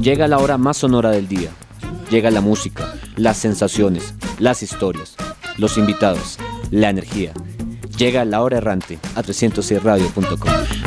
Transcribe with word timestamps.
Llega 0.00 0.28
la 0.28 0.38
hora 0.38 0.58
más 0.58 0.76
sonora 0.76 1.10
del 1.10 1.26
día. 1.26 1.50
Llega 2.08 2.30
la 2.30 2.40
música, 2.40 2.94
las 3.16 3.36
sensaciones, 3.36 4.14
las 4.38 4.62
historias, 4.62 5.16
los 5.56 5.76
invitados, 5.76 6.38
la 6.70 6.88
energía. 6.88 7.32
Llega 7.96 8.24
la 8.24 8.40
hora 8.42 8.58
errante 8.58 9.00
a 9.16 9.22
306radio.com. 9.22 10.77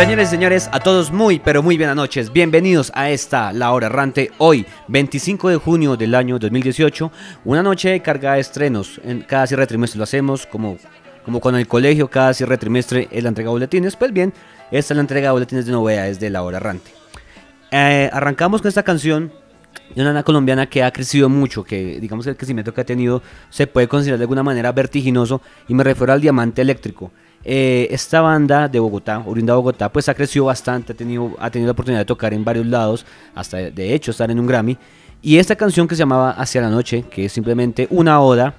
Señores, 0.00 0.30
señores, 0.30 0.70
a 0.72 0.80
todos 0.80 1.12
muy, 1.12 1.38
pero 1.40 1.62
muy 1.62 1.76
buenas 1.76 1.94
noches. 1.94 2.32
Bienvenidos 2.32 2.90
a 2.94 3.10
esta 3.10 3.52
La 3.52 3.70
Hora 3.70 3.88
Errante. 3.88 4.30
Hoy, 4.38 4.64
25 4.88 5.50
de 5.50 5.56
junio 5.56 5.94
del 5.94 6.14
año 6.14 6.38
2018. 6.38 7.12
Una 7.44 7.62
noche 7.62 8.00
cargada 8.00 8.36
de 8.36 8.40
estrenos. 8.40 8.98
En 9.04 9.20
cada 9.20 9.46
cierre 9.46 9.66
trimestre 9.66 9.98
lo 9.98 10.04
hacemos, 10.04 10.46
como, 10.46 10.78
como 11.22 11.38
con 11.38 11.54
el 11.54 11.68
colegio, 11.68 12.08
cada 12.08 12.32
cierre 12.32 12.54
de 12.54 12.58
trimestre 12.58 13.08
es 13.10 13.22
la 13.22 13.28
entrega 13.28 13.48
de 13.48 13.52
boletines. 13.52 13.94
Pues 13.94 14.10
bien, 14.10 14.32
esta 14.70 14.94
es 14.94 14.96
la 14.96 15.02
entrega 15.02 15.28
de 15.28 15.32
boletines 15.32 15.66
de 15.66 15.72
novedades 15.72 16.18
de 16.18 16.30
La 16.30 16.42
Hora 16.44 16.56
Errante. 16.56 16.90
Eh, 17.70 18.08
arrancamos 18.10 18.62
con 18.62 18.70
esta 18.70 18.82
canción 18.82 19.30
de 19.94 20.00
una 20.00 20.22
colombiana 20.22 20.66
que 20.66 20.82
ha 20.82 20.90
crecido 20.92 21.28
mucho, 21.28 21.62
que 21.62 22.00
digamos 22.00 22.24
que 22.24 22.30
el 22.30 22.38
crecimiento 22.38 22.72
que 22.72 22.80
ha 22.80 22.86
tenido 22.86 23.22
se 23.50 23.66
puede 23.66 23.86
considerar 23.86 24.18
de 24.18 24.24
alguna 24.24 24.42
manera 24.42 24.72
vertiginoso, 24.72 25.42
y 25.68 25.74
me 25.74 25.84
refiero 25.84 26.14
al 26.14 26.22
Diamante 26.22 26.62
Eléctrico. 26.62 27.12
Eh, 27.44 27.88
esta 27.90 28.20
banda 28.20 28.68
de 28.68 28.78
Bogotá, 28.78 29.22
Orinda 29.26 29.54
Bogotá, 29.54 29.90
pues 29.90 30.08
ha 30.08 30.14
crecido 30.14 30.46
bastante, 30.46 30.92
ha 30.92 30.96
tenido, 30.96 31.34
ha 31.38 31.50
tenido 31.50 31.68
la 31.68 31.72
oportunidad 31.72 32.00
de 32.00 32.06
tocar 32.06 32.34
en 32.34 32.44
varios 32.44 32.66
lados, 32.66 33.06
hasta 33.34 33.56
de 33.56 33.94
hecho 33.94 34.10
estar 34.10 34.30
en 34.30 34.38
un 34.38 34.46
Grammy. 34.46 34.76
Y 35.22 35.38
esta 35.38 35.56
canción 35.56 35.88
que 35.88 35.94
se 35.94 36.00
llamaba 36.00 36.30
Hacia 36.32 36.60
la 36.60 36.70
Noche, 36.70 37.04
que 37.10 37.26
es 37.26 37.32
simplemente 37.32 37.86
una 37.90 38.20
oda 38.20 38.54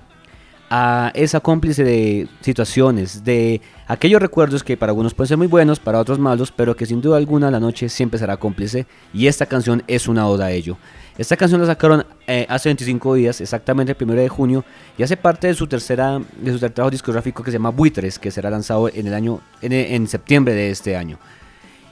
a 0.74 1.12
esa 1.16 1.42
cómplice 1.42 1.84
de 1.84 2.30
situaciones, 2.40 3.26
de 3.26 3.60
aquellos 3.88 4.22
recuerdos 4.22 4.64
que 4.64 4.78
para 4.78 4.92
algunos 4.92 5.14
pueden 5.14 5.28
ser 5.28 5.38
muy 5.38 5.48
buenos, 5.48 5.82
para 5.82 6.00
otros 6.00 6.18
malos, 6.18 6.50
pero 6.50 6.78
que 6.78 6.86
sin 6.86 7.02
duda 7.02 7.18
alguna 7.18 7.52
la 7.52 7.60
noche 7.60 7.90
siempre 7.90 8.18
será 8.18 8.38
cómplice 8.38 8.88
y 9.14 9.28
esta 9.28 9.46
canción 9.46 9.84
es 9.88 10.08
una 10.08 10.26
oda 10.28 10.46
a 10.46 10.52
ello. 10.52 10.78
Esta 11.18 11.36
canción 11.36 11.60
la 11.60 11.68
sacaron 11.68 12.06
eh, 12.26 12.46
hace 12.48 12.70
25 12.70 13.16
días, 13.16 13.42
exactamente 13.42 13.98
el 14.00 14.02
1 14.02 14.14
de 14.14 14.30
junio, 14.30 14.64
y 14.98 15.04
hace 15.04 15.18
parte 15.18 15.48
de 15.48 15.56
su 15.56 15.68
tercera 15.68 16.20
de 16.20 16.52
su 16.54 16.58
tercer 16.58 16.72
trabajo 16.72 16.92
discográfico 16.92 17.44
que 17.44 17.52
se 17.52 17.58
llama 17.58 17.72
Buitres, 17.72 18.18
que 18.18 18.32
será 18.32 18.50
lanzado 18.50 18.88
en 18.88 19.08
el 19.08 19.14
año 19.14 19.42
en, 19.62 20.08
septiembre 20.08 20.54
de 20.54 20.70
este 20.70 20.96
año. 20.96 21.20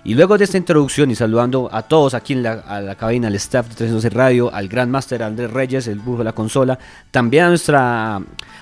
Y 0.03 0.15
luego 0.15 0.37
de 0.37 0.45
esta 0.45 0.57
introducción 0.57 1.11
y 1.11 1.15
saludando 1.15 1.69
a 1.71 1.81
todos 1.81 2.13
aquí 2.13 2.33
en 2.33 2.43
la, 2.43 2.95
cabina, 2.95 3.27
al 3.27 3.35
staff 3.35 3.67
de 3.67 3.75
312 3.75 4.09
Radio, 4.09 4.53
al 4.53 4.69
Gran 4.69 4.89
Master 4.89 5.23
Andrés 5.23 5.51
Reyes, 5.51 5.87
el 5.87 5.99
burro 5.99 6.19
de 6.19 6.23
la 6.25 6.33
consola, 6.33 6.79
también 7.11 7.45
a 7.45 7.49
nuestra, 7.49 8.15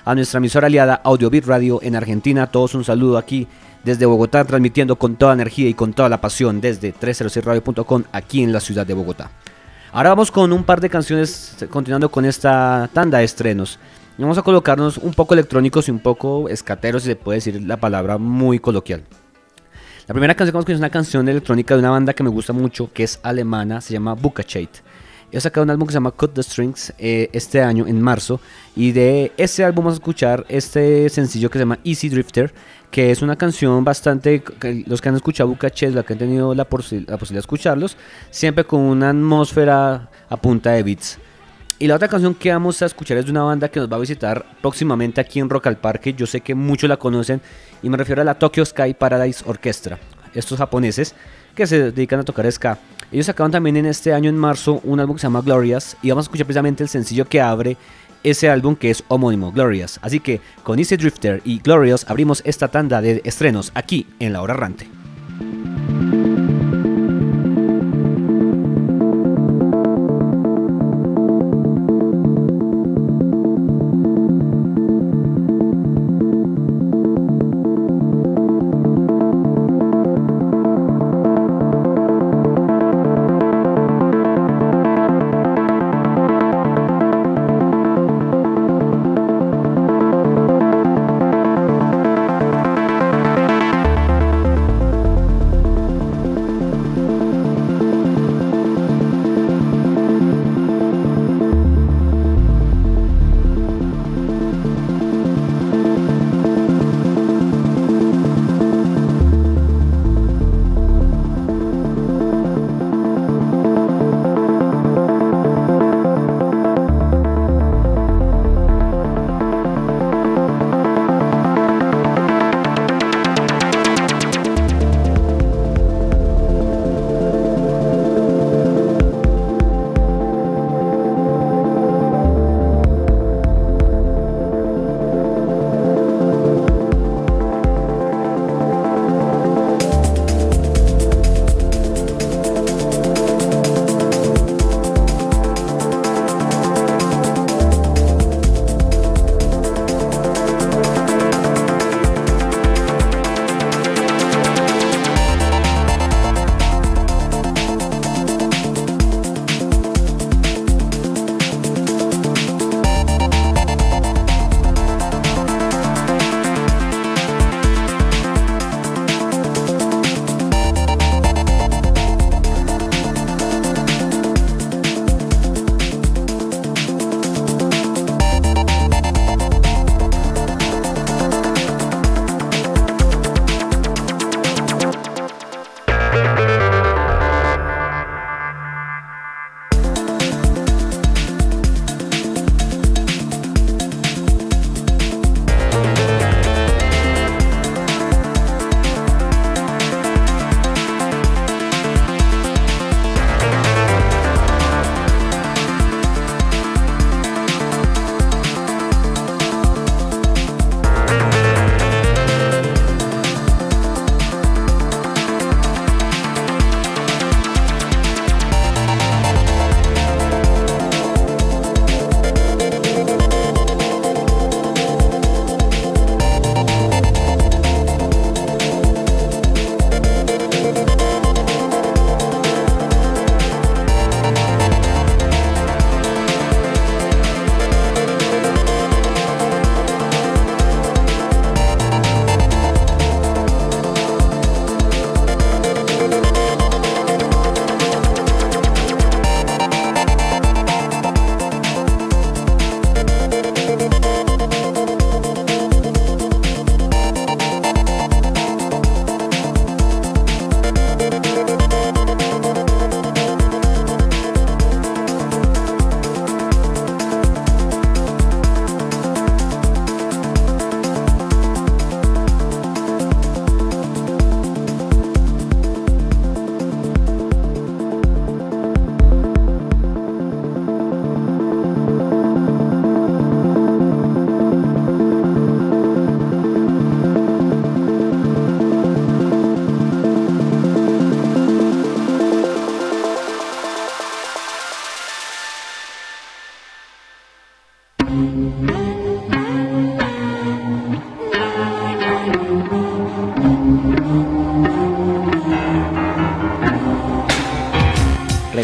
a 0.04 0.14
nuestra 0.14 0.38
emisora 0.38 0.66
aliada 0.66 1.00
Audiobit 1.04 1.46
Radio 1.46 1.80
en 1.82 1.94
Argentina, 1.94 2.48
todos 2.48 2.74
un 2.74 2.84
saludo 2.84 3.18
aquí 3.18 3.46
desde 3.84 4.04
Bogotá, 4.04 4.44
transmitiendo 4.44 4.96
con 4.96 5.16
toda 5.16 5.32
energía 5.32 5.68
y 5.68 5.74
con 5.74 5.92
toda 5.92 6.08
la 6.08 6.20
pasión 6.20 6.60
desde 6.60 6.92
306radio.com 6.92 8.02
aquí 8.12 8.42
en 8.42 8.52
la 8.52 8.60
ciudad 8.60 8.84
de 8.84 8.94
Bogotá. 8.94 9.30
Ahora 9.92 10.10
vamos 10.10 10.30
con 10.30 10.52
un 10.52 10.64
par 10.64 10.80
de 10.80 10.90
canciones, 10.90 11.56
continuando 11.70 12.10
con 12.10 12.24
esta 12.24 12.90
tanda 12.92 13.18
de 13.18 13.24
estrenos. 13.24 13.78
Vamos 14.18 14.36
a 14.36 14.42
colocarnos 14.42 14.98
un 14.98 15.14
poco 15.14 15.34
electrónicos 15.34 15.86
y 15.86 15.92
un 15.92 16.00
poco 16.00 16.48
escateros, 16.48 17.02
si 17.04 17.10
se 17.10 17.16
puede 17.16 17.36
decir 17.36 17.62
la 17.62 17.76
palabra 17.76 18.18
muy 18.18 18.58
coloquial. 18.58 19.04
La 20.08 20.14
primera 20.14 20.34
canción 20.34 20.52
que 20.52 20.56
vamos 20.56 20.68
a 20.70 20.72
es 20.72 20.78
una 20.78 20.88
canción 20.88 21.28
electrónica 21.28 21.74
de 21.74 21.80
una 21.80 21.90
banda 21.90 22.14
que 22.14 22.22
me 22.22 22.30
gusta 22.30 22.54
mucho, 22.54 22.90
que 22.90 23.04
es 23.04 23.20
alemana, 23.22 23.82
se 23.82 23.92
llama 23.92 24.14
Bukacheit. 24.14 24.70
He 25.30 25.38
sacado 25.38 25.64
un 25.64 25.70
álbum 25.70 25.86
que 25.86 25.92
se 25.92 25.96
llama 25.96 26.12
Cut 26.12 26.32
the 26.32 26.42
Strings 26.42 26.94
eh, 26.98 27.28
este 27.34 27.60
año, 27.60 27.86
en 27.86 28.00
marzo, 28.00 28.40
y 28.74 28.92
de 28.92 29.32
ese 29.36 29.64
álbum 29.64 29.84
vamos 29.84 29.96
a 29.96 30.00
escuchar 30.00 30.46
este 30.48 31.10
sencillo 31.10 31.50
que 31.50 31.58
se 31.58 31.64
llama 31.64 31.78
Easy 31.84 32.08
Drifter, 32.08 32.54
que 32.90 33.10
es 33.10 33.20
una 33.20 33.36
canción 33.36 33.84
bastante, 33.84 34.42
los 34.86 35.02
que 35.02 35.10
han 35.10 35.16
escuchado 35.16 35.50
Bucachet, 35.50 35.92
los 35.92 36.06
que 36.06 36.14
han 36.14 36.18
tenido 36.18 36.54
la, 36.54 36.64
posibilidad 36.64 37.20
de 37.20 37.38
escucharlos, 37.38 37.98
siempre 38.30 38.64
con 38.64 38.80
una 38.80 39.10
atmósfera 39.10 40.08
a 40.30 40.36
punta 40.38 40.70
de 40.70 40.84
beats. 40.84 41.18
Y 41.80 41.86
la 41.86 41.94
otra 41.94 42.08
canción 42.08 42.34
que 42.34 42.50
vamos 42.50 42.82
a 42.82 42.86
escuchar 42.86 43.18
es 43.18 43.26
de 43.26 43.30
una 43.30 43.44
banda 43.44 43.68
que 43.68 43.78
nos 43.78 43.90
va 43.90 43.96
a 43.96 44.00
visitar 44.00 44.44
próximamente 44.60 45.20
aquí 45.20 45.38
en 45.38 45.48
Rock 45.48 45.68
al 45.68 45.76
Parque. 45.76 46.12
Yo 46.12 46.26
sé 46.26 46.40
que 46.40 46.56
muchos 46.56 46.88
la 46.88 46.96
conocen 46.96 47.40
y 47.84 47.88
me 47.88 47.96
refiero 47.96 48.20
a 48.20 48.24
la 48.24 48.34
Tokyo 48.34 48.64
Sky 48.64 48.94
Paradise 48.94 49.44
Orchestra. 49.46 49.96
Estos 50.34 50.58
japoneses 50.58 51.14
que 51.54 51.68
se 51.68 51.92
dedican 51.92 52.18
a 52.18 52.24
tocar 52.24 52.50
ska. 52.50 52.78
Ellos 53.12 53.26
sacaron 53.26 53.52
también 53.52 53.76
en 53.76 53.86
este 53.86 54.12
año, 54.12 54.28
en 54.28 54.36
marzo, 54.36 54.80
un 54.82 54.98
álbum 54.98 55.14
que 55.14 55.20
se 55.20 55.26
llama 55.26 55.40
Glorious 55.40 55.96
y 56.02 56.08
vamos 56.10 56.24
a 56.24 56.26
escuchar 56.26 56.46
precisamente 56.46 56.82
el 56.82 56.88
sencillo 56.88 57.26
que 57.26 57.40
abre 57.40 57.76
ese 58.24 58.50
álbum 58.50 58.74
que 58.74 58.90
es 58.90 59.04
homónimo, 59.06 59.52
Glorious. 59.52 60.00
Así 60.02 60.18
que 60.18 60.40
con 60.64 60.80
Easy 60.80 60.96
Drifter 60.96 61.40
y 61.44 61.60
Glorious 61.60 62.04
abrimos 62.08 62.42
esta 62.44 62.66
tanda 62.66 63.00
de 63.00 63.22
estrenos 63.24 63.70
aquí 63.74 64.06
en 64.18 64.32
La 64.32 64.42
Hora 64.42 64.54
Errante. 64.54 64.88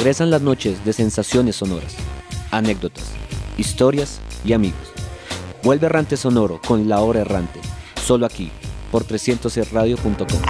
Regresan 0.04 0.30
las 0.30 0.42
noches 0.42 0.84
de 0.84 0.92
sensaciones 0.92 1.56
sonoras, 1.56 1.94
anécdotas, 2.50 3.04
historias 3.56 4.20
y 4.44 4.52
amigos. 4.52 4.92
Vuelve 5.62 5.86
Errante 5.86 6.18
Sonoro 6.18 6.60
con 6.60 6.90
La 6.90 7.00
Hora 7.00 7.20
Errante, 7.20 7.58
solo 8.04 8.26
aquí, 8.26 8.52
por 8.92 9.06
300radio.com. 9.06 10.42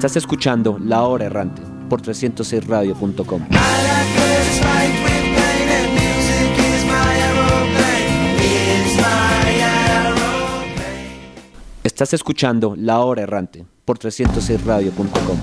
Estás 0.00 0.16
escuchando 0.16 0.78
La 0.82 1.02
Hora 1.02 1.26
Errante 1.26 1.60
por 1.90 2.00
306radio.com. 2.00 3.46
Estás 11.84 12.14
escuchando 12.14 12.74
La 12.78 13.00
Hora 13.00 13.20
Errante 13.20 13.66
por 13.84 13.98
306radio.com. 13.98 15.38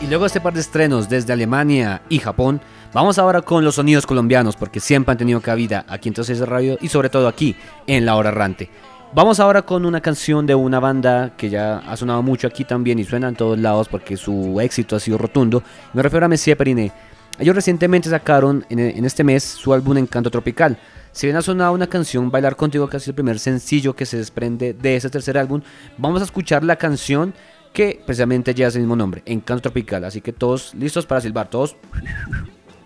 Y 0.00 0.06
luego 0.06 0.24
este 0.24 0.40
par 0.40 0.54
de 0.54 0.60
estrenos 0.60 1.10
desde 1.10 1.34
Alemania 1.34 2.00
y 2.08 2.20
Japón, 2.20 2.62
Vamos 2.94 3.18
ahora 3.18 3.42
con 3.42 3.64
los 3.64 3.74
sonidos 3.74 4.06
colombianos, 4.06 4.56
porque 4.56 4.80
siempre 4.80 5.12
han 5.12 5.18
tenido 5.18 5.42
cabida 5.42 5.84
aquí 5.88 6.08
en 6.08 6.12
Entonces 6.12 6.40
Radio 6.40 6.78
y 6.80 6.88
sobre 6.88 7.10
todo 7.10 7.28
aquí 7.28 7.54
en 7.86 8.06
La 8.06 8.16
Hora 8.16 8.30
Errante. 8.30 8.70
Vamos 9.12 9.40
ahora 9.40 9.60
con 9.60 9.84
una 9.84 10.00
canción 10.00 10.46
de 10.46 10.54
una 10.54 10.80
banda 10.80 11.34
que 11.36 11.50
ya 11.50 11.78
ha 11.78 11.96
sonado 11.98 12.22
mucho 12.22 12.46
aquí 12.46 12.64
también 12.64 12.98
y 12.98 13.04
suena 13.04 13.28
en 13.28 13.36
todos 13.36 13.58
lados 13.58 13.88
porque 13.88 14.16
su 14.16 14.58
éxito 14.58 14.96
ha 14.96 15.00
sido 15.00 15.18
rotundo. 15.18 15.62
Me 15.92 16.02
refiero 16.02 16.24
a 16.24 16.30
Messier 16.30 16.56
Periné. 16.56 16.90
Ellos 17.38 17.54
recientemente 17.54 18.08
sacaron 18.08 18.64
en, 18.70 19.04
este 19.04 19.22
mes 19.22 19.44
su 19.44 19.74
álbum 19.74 19.98
Encanto 19.98 20.30
Tropical. 20.30 20.78
Si 21.12 21.26
bien 21.26 21.36
ha 21.36 21.42
sonado 21.42 21.74
una 21.74 21.88
canción, 21.88 22.30
Bailar 22.30 22.56
Contigo, 22.56 22.88
que 22.88 22.96
ha 22.96 23.00
sido 23.00 23.10
el 23.10 23.16
primer 23.16 23.38
sencillo 23.38 23.94
que 23.94 24.06
se 24.06 24.16
desprende 24.16 24.72
de 24.72 24.96
ese 24.96 25.10
tercer 25.10 25.36
álbum, 25.36 25.60
vamos 25.98 26.22
a 26.22 26.24
escuchar 26.24 26.64
la 26.64 26.76
canción 26.76 27.34
que 27.74 28.00
precisamente 28.04 28.54
lleva 28.54 28.68
ese 28.68 28.78
mismo 28.78 28.96
nombre, 28.96 29.22
Encanto 29.26 29.62
Tropical. 29.62 30.04
Así 30.04 30.22
que 30.22 30.32
todos 30.32 30.74
listos 30.74 31.04
para 31.04 31.20
silbar, 31.20 31.48
todos 31.48 31.76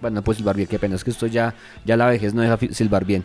bueno, 0.02 0.16
no 0.16 0.22
puedo 0.22 0.36
silbar 0.36 0.56
bien, 0.56 0.68
qué 0.68 0.78
pena, 0.78 0.96
es 0.96 1.04
que 1.04 1.10
esto 1.10 1.26
ya, 1.26 1.54
ya 1.86 1.96
la 1.96 2.06
vejez 2.06 2.34
no 2.34 2.42
deja 2.42 2.58
silbar 2.74 3.06
bien. 3.06 3.24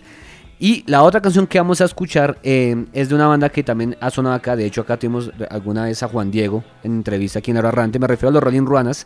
Y 0.59 0.83
la 0.87 1.03
otra 1.03 1.21
canción 1.21 1.45
que 1.45 1.59
vamos 1.59 1.81
a 1.81 1.85
escuchar 1.85 2.39
eh, 2.41 2.85
es 2.93 3.09
de 3.09 3.15
una 3.15 3.27
banda 3.27 3.49
que 3.49 3.61
también 3.63 3.95
ha 3.99 4.09
sonado 4.09 4.35
acá. 4.35 4.55
De 4.55 4.65
hecho, 4.65 4.81
acá 4.81 4.97
tuvimos 4.97 5.31
alguna 5.51 5.83
vez 5.83 6.01
a 6.01 6.07
Juan 6.07 6.31
Diego 6.31 6.63
en 6.83 6.93
entrevista 6.93 7.39
aquí 7.39 7.51
en 7.51 7.57
Arrante. 7.57 7.99
Me 7.99 8.07
refiero 8.07 8.29
a 8.29 8.31
los 8.31 8.41
Rolling 8.41 8.65
Ruanas. 8.65 9.05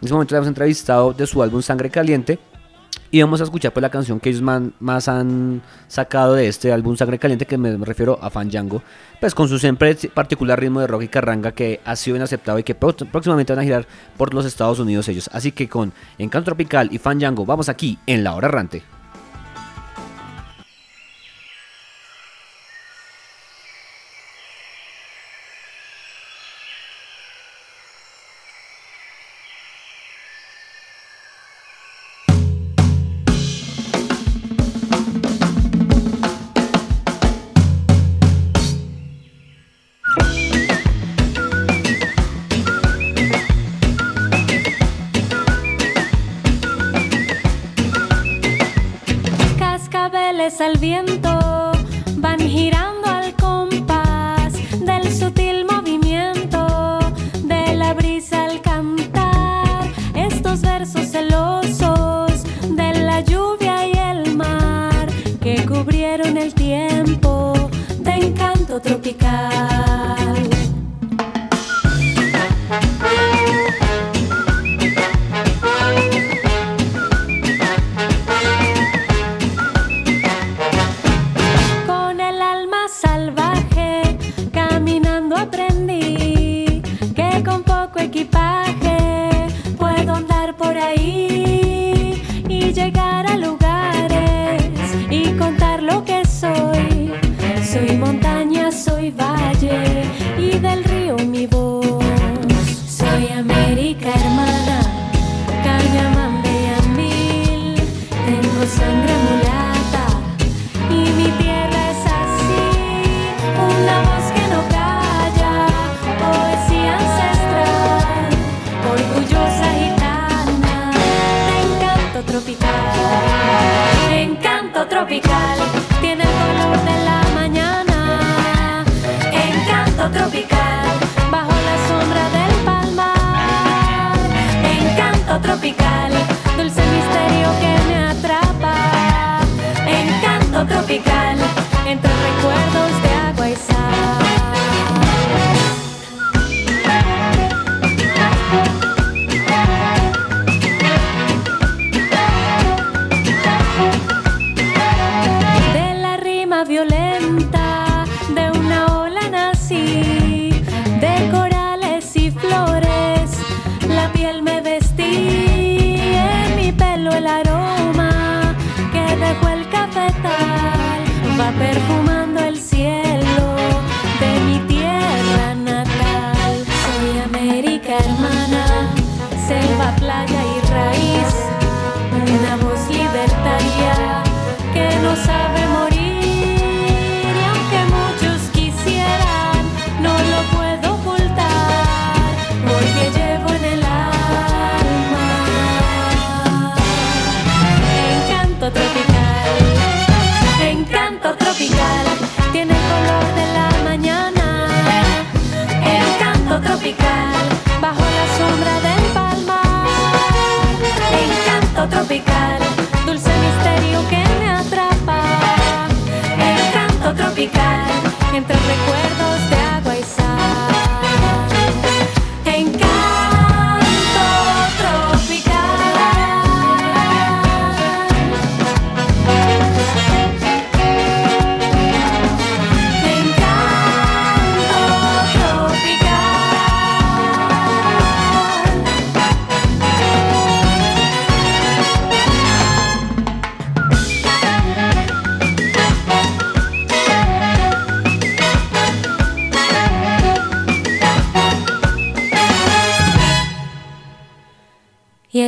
En 0.00 0.06
ese 0.06 0.12
momento 0.12 0.34
le 0.34 0.38
hemos 0.38 0.48
entrevistado 0.48 1.12
de 1.12 1.26
su 1.28 1.40
álbum 1.40 1.62
Sangre 1.62 1.90
Caliente. 1.90 2.40
Y 3.10 3.22
vamos 3.22 3.40
a 3.40 3.44
escuchar 3.44 3.72
pues 3.72 3.80
la 3.80 3.88
canción 3.88 4.20
que 4.20 4.28
ellos 4.28 4.42
más 4.42 5.08
han 5.08 5.62
sacado 5.86 6.34
de 6.34 6.46
este 6.46 6.72
álbum 6.72 6.94
Sangre 6.94 7.18
Caliente, 7.18 7.46
que 7.46 7.56
me, 7.56 7.76
refiero 7.78 8.18
a 8.20 8.28
Fan 8.28 8.50
Django, 8.50 8.82
pues 9.18 9.34
con 9.34 9.48
su 9.48 9.58
siempre 9.58 9.96
particular 10.12 10.60
ritmo 10.60 10.80
de 10.80 10.86
rock 10.86 11.02
y 11.04 11.08
carranga 11.08 11.52
que 11.52 11.80
ha 11.86 11.96
sido 11.96 12.14
bien 12.14 12.22
aceptado 12.22 12.58
y 12.58 12.64
que 12.64 12.74
próximamente 12.74 13.52
van 13.54 13.60
a 13.60 13.64
girar 13.64 13.86
por 14.18 14.34
los 14.34 14.44
Estados 14.44 14.78
Unidos 14.78 15.08
ellos. 15.08 15.30
Así 15.32 15.52
que 15.52 15.68
con 15.68 15.92
Encanto 16.18 16.46
Tropical 16.46 16.90
y 16.92 16.98
Fan 16.98 17.18
Django 17.18 17.46
vamos 17.46 17.70
aquí 17.70 17.98
en 18.06 18.24
La 18.24 18.34
Hora 18.34 18.48
Errante. 18.48 18.97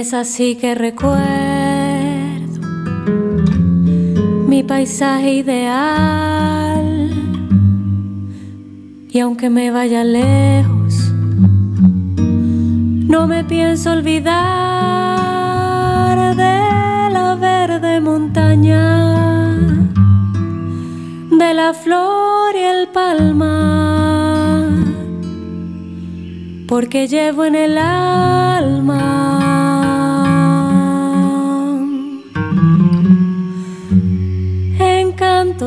es 0.01 0.15
así 0.15 0.57
que 0.57 0.75
recuerdo 0.75 1.21
mi 4.49 4.63
paisaje 4.63 5.35
ideal. 5.35 7.11
Y 9.11 9.19
aunque 9.21 9.51
me 9.51 9.71
vaya 9.71 10.03
lejos, 10.03 11.13
no 12.17 13.27
me 13.27 13.45
pienso 13.45 13.93
olvidar 13.93 14.27
de 16.35 17.11
la 17.13 17.35
verde 17.39 18.01
montaña, 18.01 19.55
de 21.31 21.55
la 21.55 21.75
flor 21.75 22.55
y 22.55 22.63
el 22.75 22.89
palmar 22.89 24.71
porque 26.67 27.07
llevo 27.09 27.45
en 27.45 27.57
el 27.57 27.77
alma 27.77 29.40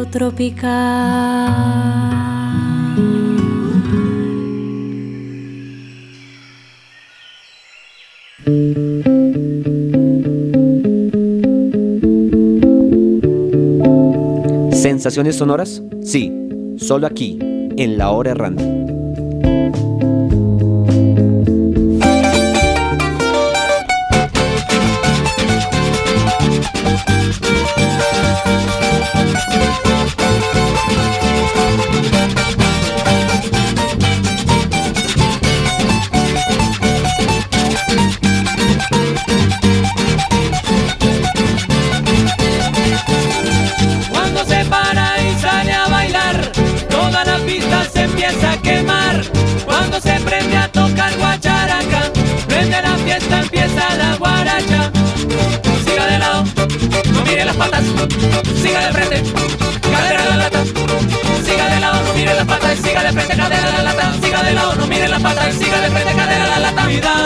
tropical. 0.01 1.53
¿Sensaciones 14.71 15.36
sonoras? 15.36 15.84
Sí, 16.01 16.32
solo 16.77 17.08
aquí, 17.08 17.38
en 17.41 17.97
la 17.97 18.10
hora 18.10 18.32
errante. 18.32 18.82
Cuando 44.12 44.45
se 44.45 44.65
para 44.65 45.21
y 45.21 45.36
sale 45.39 45.71
a 45.73 45.88
bailar, 45.88 46.51
toda 46.89 47.23
la 47.25 47.38
pista 47.39 47.84
se 47.91 48.03
empieza 48.03 48.51
a 48.51 48.62
quemar. 48.62 48.92
Siga 58.62 58.79
de 58.88 58.93
frente, 58.93 59.34
cadera 59.82 60.25
la 60.29 60.38
lata. 60.38 60.63
Siga 61.43 61.69
de 61.69 61.79
lado, 61.79 62.03
no 62.03 62.13
mire 62.13 62.34
las 62.34 62.45
patas, 62.45 62.79
siga 62.79 63.03
de 63.03 63.12
frente, 63.13 63.36
cadera 63.36 63.69
a 63.69 63.71
la 63.71 63.84
lata. 63.84 64.13
Siga 64.21 64.43
de 64.43 64.53
lado, 64.53 64.75
no 64.75 64.88
mire 64.88 65.08
las 65.08 65.21
patas, 65.21 65.56
siga 65.56 65.82
de 65.82 65.89
frente, 65.89 66.13
cadera 66.13 66.47
la 66.47 66.60
lata. 66.60 66.84
Cuidado 66.84 67.22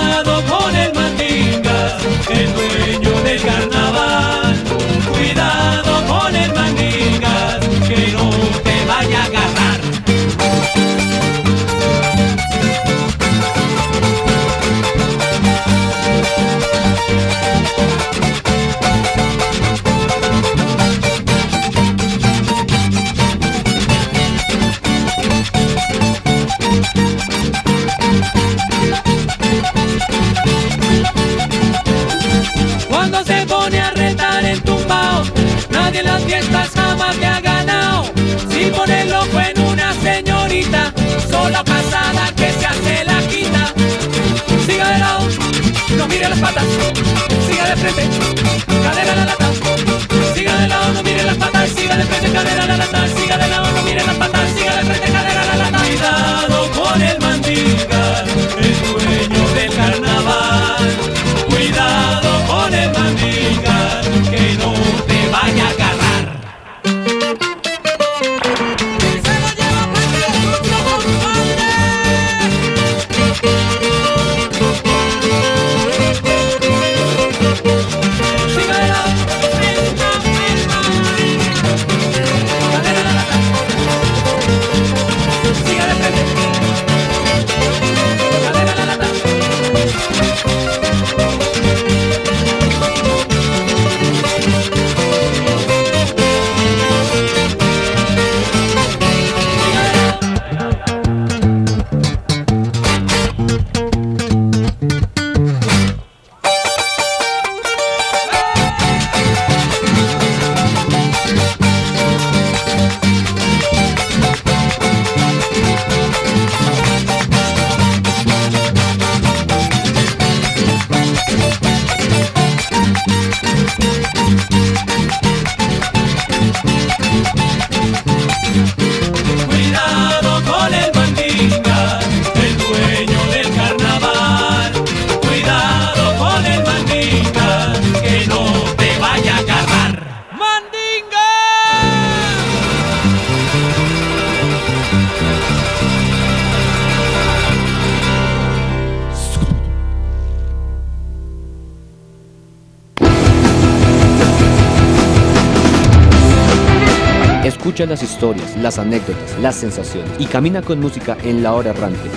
Escucha 157.77 157.91
las 157.91 158.01
historias, 158.01 158.57
las 158.57 158.79
anécdotas, 158.79 159.37
las 159.39 159.55
sensaciones 159.55 160.09
y 160.17 160.25
camina 160.25 160.63
con 160.63 160.79
música 160.79 161.15
en 161.21 161.43
la 161.43 161.53
hora 161.53 161.69
errante. 161.69 162.09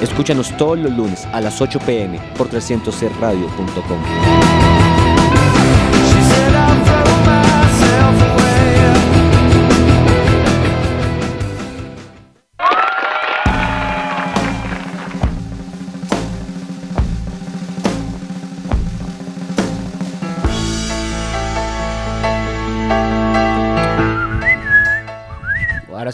Escúchanos 0.00 0.56
todos 0.56 0.78
los 0.78 0.92
lunes 0.92 1.26
a 1.32 1.40
las 1.40 1.60
8 1.60 1.80
pm 1.84 2.20
por 2.36 2.48
300radio.com. 2.48 3.98
Ahora 4.04 4.77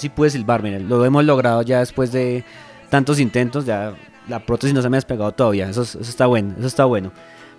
sí 0.05 0.09
puedes 0.11 0.33
silbar, 0.35 0.63
miren, 0.63 0.89
lo 0.89 1.05
hemos 1.05 1.25
logrado 1.25 1.63
ya 1.63 1.79
después 1.81 2.13
de 2.13 2.45
tantos 2.91 3.19
intentos, 3.21 3.65
ya 3.65 3.95
la 4.29 4.39
prótesis 4.41 4.75
no 4.75 4.83
se 4.83 4.89
me 4.91 4.97
ha 4.97 4.99
despegado 4.99 5.33
todavía, 5.33 5.69
eso, 5.69 5.83
eso 5.83 5.99
está 6.01 6.27
bueno, 6.27 6.55
eso 6.59 6.67
está 6.67 6.85
bueno. 6.85 7.11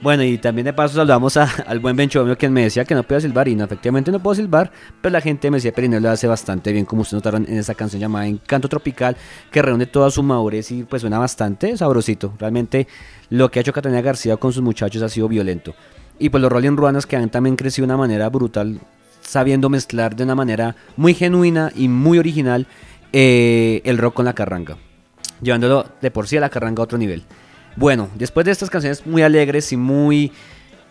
Bueno, 0.01 0.23
y 0.23 0.38
también 0.38 0.65
de 0.65 0.73
paso 0.73 0.95
saludamos 0.95 1.38
a- 1.38 1.49
al 1.67 1.79
buen 1.79 1.95
Benchomio 1.95 2.38
quien 2.38 2.51
me 2.51 2.63
decía 2.63 2.84
que 2.84 2.93
no 2.93 3.03
podía 3.03 3.21
silbar 3.21 3.47
y 3.47 3.55
no, 3.55 3.63
efectivamente 3.63 4.12
no 4.12 4.19
puedo 4.19 4.36
silbar, 4.36 4.69
pero 5.01 5.13
la 5.13 5.21
gente 5.21 5.49
me 5.49 5.58
decía 5.58 5.71
Perineo 5.71 5.99
lo 6.01 6.10
hace 6.10 6.27
bastante 6.27 6.71
bien, 6.73 6.86
como 6.86 7.01
ustedes 7.01 7.23
notaron 7.23 7.45
en 7.49 7.58
esa 7.58 7.73
canción 7.75 8.01
llamada 8.01 8.27
Encanto 8.27 8.67
Tropical, 8.67 9.15
que 9.51 9.62
reúne 9.62 9.86
toda 9.86 10.12
su 10.12 10.21
madurez 10.21 10.69
y 10.71 10.84
pues 10.84 11.01
suena 11.01 11.17
bastante 11.17 11.75
sabrosito. 11.77 12.34
Realmente 12.38 12.88
lo 13.29 13.49
que 13.49 13.60
ha 13.60 13.62
hecho 13.62 13.71
Catalina 13.73 14.01
García 14.01 14.36
con 14.38 14.51
sus 14.53 14.62
muchachos 14.62 15.01
ha 15.01 15.10
sido 15.10 15.27
violento. 15.29 15.73
Y 16.19 16.29
pues 16.29 16.41
los 16.41 16.51
Rolling 16.51 16.75
Ruanas 16.75 17.05
que 17.05 17.15
han 17.15 17.29
también 17.29 17.55
crecido 17.55 17.88
de 17.88 17.93
una 17.93 17.97
manera 17.97 18.29
brutal, 18.29 18.79
sabiendo 19.25 19.69
mezclar 19.69 20.15
de 20.15 20.23
una 20.23 20.35
manera 20.35 20.75
muy 20.95 21.13
genuina 21.13 21.71
y 21.75 21.88
muy 21.88 22.19
original 22.19 22.67
eh, 23.11 23.81
el 23.85 23.97
rock 23.97 24.15
con 24.15 24.25
la 24.25 24.33
carranga, 24.33 24.77
llevándolo 25.41 25.85
de 26.01 26.11
por 26.11 26.27
sí 26.27 26.38
a 26.38 26.41
la 26.41 26.49
carranga 26.49 26.81
a 26.81 26.83
otro 26.83 26.97
nivel. 26.97 27.23
Bueno, 27.75 28.09
después 28.15 28.45
de 28.45 28.51
estas 28.51 28.69
canciones 28.69 29.05
muy 29.05 29.21
alegres 29.21 29.71
y 29.73 29.77
muy 29.77 30.31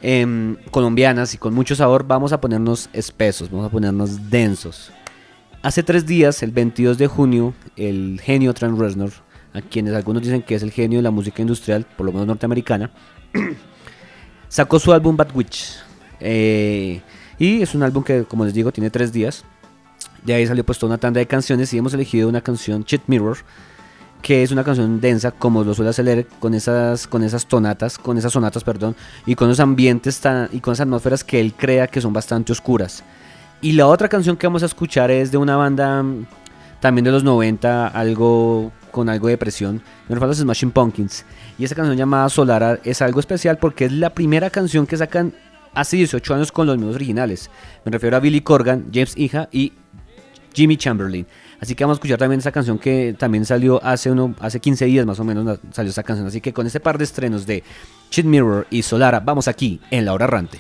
em, 0.03 0.57
colombianas 0.71 1.35
y 1.35 1.39
con 1.39 1.55
mucho 1.55 1.75
sabor, 1.75 2.07
vamos 2.07 2.33
a 2.33 2.41
ponernos 2.41 2.91
espesos, 2.93 3.51
vamos 3.51 3.67
a 3.67 3.71
ponernos 3.71 4.31
densos. 4.31 4.93
Hace 5.63 5.83
tres 5.83 6.05
días, 6.05 6.43
el 6.43 6.51
22 6.51 6.99
de 6.99 7.07
junio, 7.07 7.55
el 7.77 8.21
genio 8.23 8.53
Trent 8.53 8.79
Reznor, 8.79 9.13
a 9.55 9.63
quienes 9.63 9.95
algunos 9.95 10.23
dicen 10.23 10.43
que 10.43 10.55
es 10.55 10.63
el 10.63 10.73
genio 10.73 10.99
de 10.99 11.05
la 11.05 11.11
música 11.11 11.41
industrial, 11.41 11.87
por 11.97 12.05
lo 12.05 12.13
menos 12.13 12.27
norteamericana, 12.27 12.91
sacó 14.49 14.79
su 14.79 14.93
álbum 14.93 15.17
Bad 15.17 15.35
Witch. 15.35 15.77
Eh, 16.21 17.01
y 17.39 17.63
es 17.63 17.75
un 17.75 17.83
álbum 17.83 18.03
que, 18.03 18.25
como 18.25 18.45
les 18.45 18.55
digo, 18.55 18.73
tiene 18.73 18.91
tres 18.91 19.13
días. 19.13 19.45
De 20.25 20.35
ahí 20.35 20.47
salió 20.47 20.65
pues 20.65 20.79
toda 20.79 20.93
una 20.93 20.99
tanda 20.99 21.19
de 21.19 21.27
canciones 21.27 21.73
y 21.75 21.79
hemos 21.79 21.95
elegido 21.95 22.29
una 22.29 22.41
canción, 22.41 22.85
Chit 22.85 23.03
Mirror, 23.07 23.39
que 24.23 24.43
es 24.43 24.51
una 24.51 24.65
canción 24.65 25.01
densa, 25.01 25.33
como 25.33 25.65
lo 25.65 25.75
suele 25.75 25.91
hacer 25.91 26.27
con 26.41 26.55
esas, 26.55 27.07
con 27.07 27.23
esas 27.23 27.47
tonatas, 27.47 27.99
con 27.99 28.17
esas 28.17 28.33
sonatas, 28.33 28.65
perdón, 28.65 28.97
y 29.27 29.35
con 29.35 29.51
esos 29.51 29.61
ambientes 29.61 30.21
tan, 30.21 30.49
y 30.51 30.61
con 30.61 30.73
esas 30.73 30.87
atmósferas 30.87 31.23
que 31.23 31.41
él 31.41 31.53
crea 31.53 31.87
que 31.89 32.01
son 32.01 32.13
bastante 32.13 32.53
oscuras. 32.53 33.05
Y 33.61 33.73
la 33.73 33.87
otra 33.87 34.09
canción 34.09 34.37
que 34.37 34.47
vamos 34.47 34.63
a 34.63 34.67
escuchar 34.67 35.11
es 35.11 35.31
de 35.31 35.37
una 35.37 35.57
banda 35.57 36.03
mm, 36.03 36.27
también 36.81 37.05
de 37.05 37.11
los 37.11 37.23
90, 37.23 37.89
algo 37.89 38.73
con 38.91 39.09
algo 39.09 39.27
de 39.27 39.33
depresión. 39.33 39.83
Me 40.09 40.15
refiero 40.15 40.27
a 40.27 40.29
los 40.29 40.39
Smashing 40.39 40.71
Pumpkins. 40.71 41.25
Y 41.59 41.65
esa 41.65 41.75
canción 41.75 41.97
llamada 41.97 42.29
Solara 42.29 42.79
es 42.85 43.03
algo 43.03 43.21
especial 43.21 43.59
porque 43.59 43.87
es 43.87 43.93
la 43.93 44.11
primera 44.11 44.51
canción 44.51 44.87
que 44.87 44.97
sacan 44.97 45.35
hace 45.75 45.97
18 45.97 46.35
años 46.35 46.53
con 46.53 46.67
los 46.67 46.77
mismos 46.77 46.97
originales. 46.97 47.51
Me 47.85 47.93
refiero 47.93 48.17
a 48.17 48.21
Billy 48.21 48.41
Corgan, 48.41 48.87
James 48.93 49.17
Hija 49.17 49.49
y 49.53 49.73
Jimmy 50.55 50.77
Chamberlain. 50.77 51.27
Así 51.61 51.75
que 51.75 51.85
vamos 51.85 51.97
a 51.97 51.99
escuchar 51.99 52.19
también 52.19 52.41
esa 52.41 52.53
canción 52.53 52.79
que 52.79 53.15
también 53.19 53.45
salió 53.45 53.83
hace, 53.83 54.11
uno, 54.11 54.35
hace 54.41 54.61
15 54.61 54.85
días 54.87 55.07
más 55.07 55.19
o 55.21 55.25
menos 55.25 55.59
salió 55.73 55.91
esa 55.91 56.03
canción. 56.03 56.27
Así 56.27 56.41
que 56.41 56.53
con 56.53 56.67
este 56.67 56.81
par 56.81 56.99
de 56.99 57.05
estrenos 57.05 57.47
de 57.47 57.63
Chit 58.11 58.27
Mirror 58.27 58.67
y 58.71 58.83
Solara, 58.83 59.21
vamos 59.21 59.49
aquí 59.49 59.81
en 59.91 60.05
La 60.05 60.13
Hora 60.13 60.27
Errante. 60.27 60.59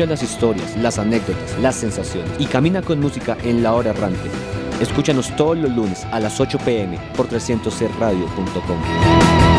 Escucha 0.00 0.12
las 0.12 0.22
historias, 0.22 0.76
las 0.78 0.98
anécdotas, 0.98 1.58
las 1.60 1.76
sensaciones 1.76 2.30
y 2.38 2.46
camina 2.46 2.80
con 2.80 3.00
música 3.00 3.36
en 3.42 3.62
la 3.62 3.74
hora 3.74 3.90
errante. 3.90 4.30
Escúchanos 4.80 5.36
todos 5.36 5.58
los 5.58 5.76
lunes 5.76 6.06
a 6.10 6.20
las 6.20 6.40
8 6.40 6.58
pm 6.64 6.98
por 7.14 7.28
300radio.com. 7.28 9.49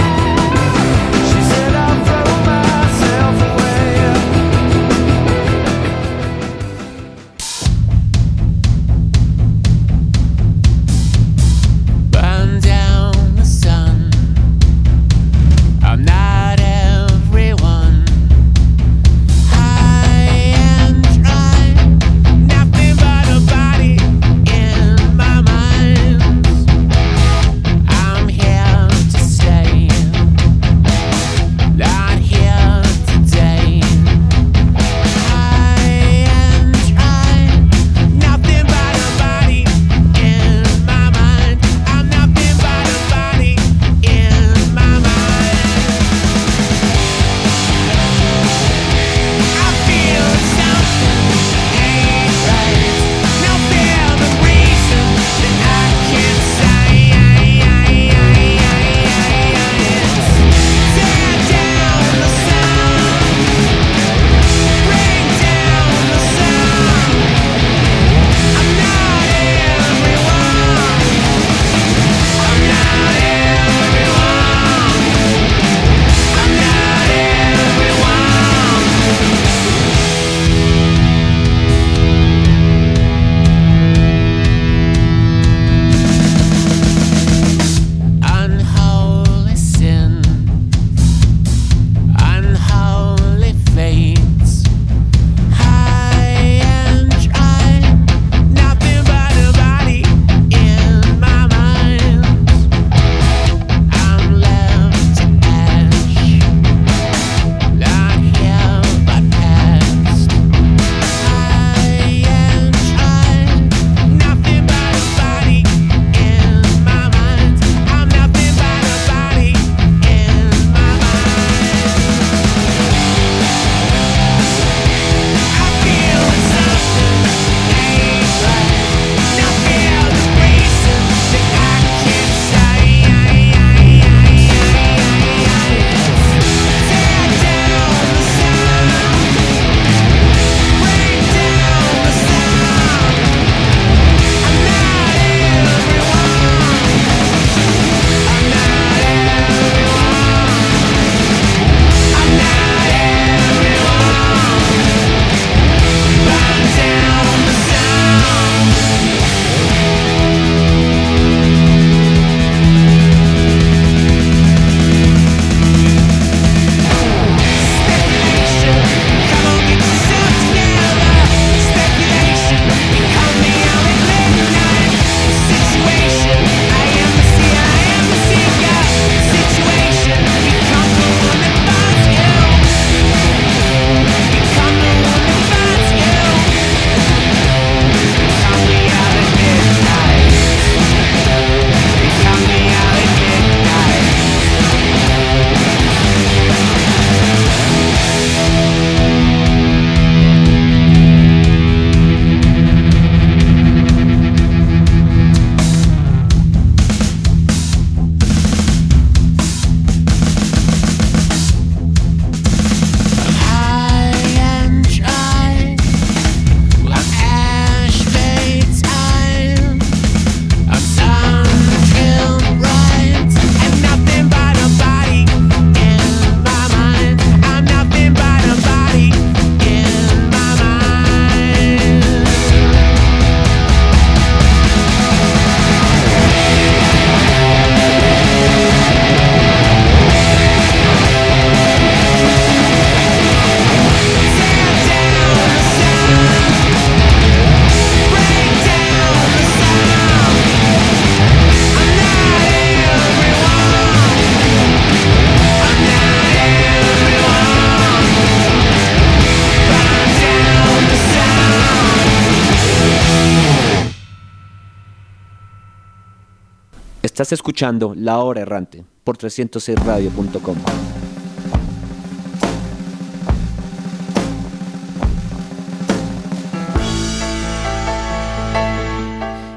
Estás 267.22 267.34
escuchando 267.34 267.94
La 267.96 268.18
Hora 268.18 268.42
Errante 268.42 268.84
por 269.04 269.16
306radio.com. 269.16 270.56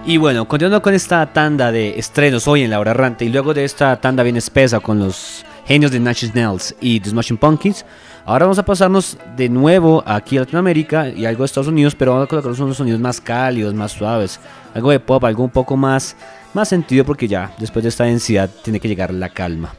Y 0.05 0.19
bueno, 0.19 0.47
continuando 0.47 0.83
con 0.83 0.93
esta 0.93 1.33
tanda 1.33 1.73
de 1.73 1.99
estrenos 1.99 2.47
hoy 2.47 2.65
en 2.65 2.71
La 2.71 2.81
Hora 2.81 2.91
Errante 2.91 3.25
y 3.25 3.31
luego 3.31 3.55
de 3.55 3.65
esta 3.65 3.99
tanda 3.99 4.23
bien 4.23 4.37
espesa 4.37 4.81
con 4.81 4.99
los 4.99 5.47
genios 5.65 5.91
de 5.91 6.01
Nash 6.01 6.35
Nails 6.35 6.77
y 6.83 7.01
The 7.01 7.09
Smashing 7.09 7.39
Pumpkins, 7.39 7.87
Ahora 8.27 8.47
vamos 8.47 8.59
a 8.59 8.65
pasarnos 8.65 9.19
de 9.37 9.51
nuevo 9.51 10.03
aquí 10.07 10.39
a 10.39 10.41
Latinoamérica 10.41 11.11
y 11.11 11.27
algo 11.27 11.43
de 11.43 11.45
Estados 11.45 11.69
Unidos, 11.69 11.95
pero 11.95 12.13
vamos 12.13 12.25
a 12.25 12.29
colocar 12.29 12.53
unos 12.53 12.77
sonidos 12.79 12.99
más 12.99 13.21
cálidos, 13.21 13.75
más 13.75 13.93
suaves, 13.93 14.41
algo 14.73 14.91
de 14.91 14.99
pop, 14.99 15.23
algo 15.25 15.45
un 15.45 15.51
poco 15.51 15.77
más, 15.77 16.17
más 16.55 16.69
sentido 16.69 17.05
porque 17.05 17.29
ya 17.29 17.53
después 17.59 17.83
de 17.83 17.89
esta 17.89 18.05
densidad 18.05 18.51
tiene 18.63 18.81
que 18.81 18.89
llegar 18.89 19.13
la 19.13 19.29
calma. 19.29 19.75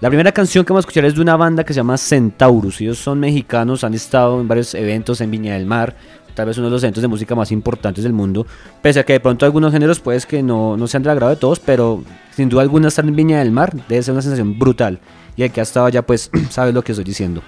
La 0.00 0.10
primera 0.10 0.30
canción 0.30 0.64
que 0.64 0.72
vamos 0.72 0.84
a 0.84 0.86
escuchar 0.86 1.06
es 1.06 1.14
de 1.14 1.22
una 1.22 1.36
banda 1.36 1.64
que 1.64 1.72
se 1.72 1.78
llama 1.78 1.96
Centaurus. 1.96 2.82
Ellos 2.82 2.98
son 2.98 3.18
mexicanos, 3.18 3.82
han 3.82 3.94
estado 3.94 4.40
en 4.40 4.46
varios 4.46 4.74
eventos 4.74 5.22
en 5.22 5.30
Viña 5.30 5.54
del 5.54 5.64
Mar, 5.64 5.96
tal 6.34 6.46
vez 6.46 6.58
uno 6.58 6.66
de 6.66 6.72
los 6.72 6.82
eventos 6.82 7.00
de 7.00 7.08
música 7.08 7.34
más 7.34 7.50
importantes 7.50 8.04
del 8.04 8.12
mundo. 8.12 8.46
Pese 8.82 9.00
a 9.00 9.04
que 9.04 9.14
de 9.14 9.20
pronto 9.20 9.46
algunos 9.46 9.72
géneros 9.72 10.00
pues 10.00 10.26
que 10.26 10.42
no, 10.42 10.76
no 10.76 10.86
sean 10.86 11.02
del 11.02 11.12
agrado 11.12 11.30
de 11.30 11.36
todos, 11.36 11.60
pero 11.60 12.04
sin 12.34 12.50
duda 12.50 12.60
alguna 12.60 12.88
estar 12.88 13.06
en 13.06 13.16
Viña 13.16 13.38
del 13.38 13.50
Mar 13.50 13.72
debe 13.88 14.02
ser 14.02 14.12
una 14.12 14.20
sensación 14.20 14.58
brutal. 14.58 15.00
Y 15.34 15.44
el 15.44 15.50
que 15.50 15.60
ha 15.60 15.62
estado 15.62 15.86
allá 15.86 16.02
pues 16.02 16.30
sabe 16.50 16.74
lo 16.74 16.82
que 16.82 16.92
estoy 16.92 17.04
diciendo. 17.04 17.42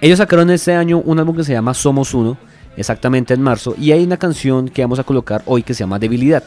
Ellos 0.00 0.18
sacaron 0.18 0.50
este 0.50 0.72
año 0.72 0.98
un 0.98 1.18
álbum 1.18 1.36
que 1.36 1.44
se 1.44 1.52
llama 1.52 1.74
Somos 1.74 2.14
Uno, 2.14 2.38
exactamente 2.76 3.34
en 3.34 3.42
marzo, 3.42 3.74
y 3.76 3.90
hay 3.90 4.04
una 4.04 4.18
canción 4.18 4.68
que 4.68 4.82
vamos 4.82 5.00
a 5.00 5.04
colocar 5.04 5.42
hoy 5.46 5.64
que 5.64 5.74
se 5.74 5.80
llama 5.80 5.98
Debilidad. 5.98 6.44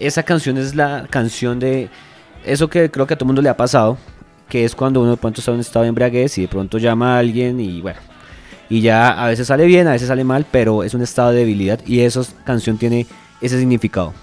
Esa 0.00 0.22
canción 0.22 0.56
es 0.56 0.74
la 0.74 1.06
canción 1.10 1.60
de 1.60 1.90
eso 2.46 2.68
que 2.68 2.90
creo 2.90 3.06
que 3.06 3.12
a 3.12 3.18
todo 3.18 3.26
mundo 3.26 3.42
le 3.42 3.50
ha 3.50 3.56
pasado, 3.56 3.98
que 4.48 4.64
es 4.64 4.74
cuando 4.74 5.02
uno 5.02 5.10
de 5.10 5.16
pronto 5.18 5.40
está 5.40 5.50
en 5.50 5.56
un 5.56 5.60
estado 5.60 5.82
de 5.82 5.90
embriaguez 5.90 6.38
y 6.38 6.42
de 6.42 6.48
pronto 6.48 6.78
llama 6.78 7.16
a 7.16 7.18
alguien 7.18 7.60
y 7.60 7.82
bueno, 7.82 8.00
y 8.70 8.80
ya 8.80 9.10
a 9.10 9.28
veces 9.28 9.48
sale 9.48 9.66
bien, 9.66 9.86
a 9.86 9.92
veces 9.92 10.08
sale 10.08 10.24
mal, 10.24 10.46
pero 10.50 10.84
es 10.84 10.94
un 10.94 11.02
estado 11.02 11.32
de 11.32 11.40
debilidad 11.40 11.80
y 11.86 12.00
esa 12.00 12.22
canción 12.44 12.78
tiene 12.78 13.06
ese 13.42 13.58
significado. 13.58 14.14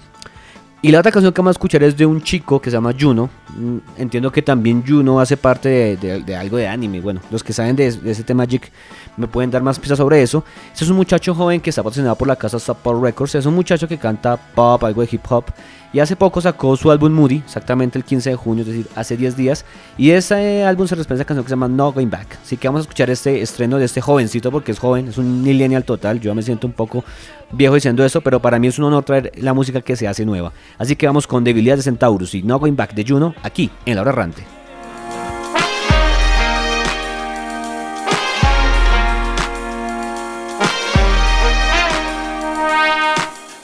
Y 0.80 0.92
la 0.92 1.00
otra 1.00 1.10
canción 1.10 1.32
que 1.32 1.40
vamos 1.40 1.50
a 1.50 1.58
escuchar 1.58 1.82
es 1.82 1.96
de 1.96 2.06
un 2.06 2.22
chico 2.22 2.60
que 2.60 2.70
se 2.70 2.76
llama 2.76 2.94
Juno. 2.98 3.28
Mm, 3.48 3.78
Entiendo 3.96 4.30
que 4.30 4.42
también 4.42 4.84
Juno 4.86 5.18
hace 5.18 5.36
parte 5.36 5.96
de, 5.96 6.36
algo 6.36 6.56
de 6.56 6.68
anime. 6.68 7.00
Bueno, 7.00 7.20
los 7.32 7.42
que 7.42 7.52
saben 7.52 7.74
de, 7.74 7.88
ese 7.88 8.22
tema 8.22 8.44
Magic 8.44 8.70
me 9.16 9.26
pueden 9.26 9.50
dar 9.50 9.60
más 9.60 9.80
pistas 9.80 9.98
sobre 9.98 10.22
eso. 10.22 10.44
Este 10.72 10.84
es 10.84 10.90
un 10.90 10.96
muchacho 10.96 11.34
joven 11.34 11.60
que 11.60 11.70
está 11.70 11.82
patrocinado 11.82 12.14
por 12.14 12.28
la 12.28 12.36
casa 12.36 12.60
Support 12.60 13.02
Records. 13.02 13.34
Es 13.34 13.46
un 13.46 13.54
muchacho 13.54 13.88
que 13.88 13.98
canta 13.98 14.36
pop, 14.36 14.84
algo 14.84 15.02
de 15.02 15.08
hip 15.10 15.22
hop. 15.28 15.46
Y 15.92 16.00
hace 16.00 16.16
poco 16.16 16.40
sacó 16.40 16.76
su 16.76 16.90
álbum 16.90 17.12
Moody, 17.12 17.36
exactamente 17.36 17.98
el 17.98 18.04
15 18.04 18.30
de 18.30 18.36
junio, 18.36 18.62
es 18.62 18.68
decir, 18.68 18.86
hace 18.94 19.16
10 19.16 19.36
días. 19.36 19.64
Y 19.96 20.10
ese 20.10 20.64
álbum 20.64 20.86
se 20.86 20.94
respeta 20.94 21.14
esa 21.14 21.24
canción 21.24 21.44
que 21.44 21.48
se 21.48 21.54
llama 21.54 21.68
No 21.68 21.92
Going 21.92 22.10
Back. 22.10 22.38
Así 22.42 22.56
que 22.58 22.68
vamos 22.68 22.80
a 22.80 22.82
escuchar 22.82 23.08
este 23.08 23.40
estreno 23.40 23.78
de 23.78 23.86
este 23.86 24.00
jovencito 24.00 24.50
porque 24.50 24.72
es 24.72 24.78
joven, 24.78 25.08
es 25.08 25.16
un 25.16 25.42
millennial 25.42 25.84
total. 25.84 26.20
Yo 26.20 26.34
me 26.34 26.42
siento 26.42 26.66
un 26.66 26.74
poco 26.74 27.04
viejo 27.52 27.74
diciendo 27.74 28.04
eso, 28.04 28.20
pero 28.20 28.40
para 28.40 28.58
mí 28.58 28.66
es 28.66 28.78
un 28.78 28.84
honor 28.84 29.04
traer 29.04 29.32
la 29.36 29.54
música 29.54 29.80
que 29.80 29.96
se 29.96 30.06
hace 30.06 30.26
nueva. 30.26 30.52
Así 30.76 30.94
que 30.94 31.06
vamos 31.06 31.26
con 31.26 31.42
Debilidad 31.42 31.76
de 31.76 31.82
Centaurus 31.82 32.34
y 32.34 32.42
No 32.42 32.58
Going 32.58 32.76
Back 32.76 32.92
de 32.92 33.04
Juno 33.06 33.34
aquí 33.42 33.70
en 33.86 33.96
La 33.96 34.02
Hora 34.02 34.10
Errante. 34.10 34.57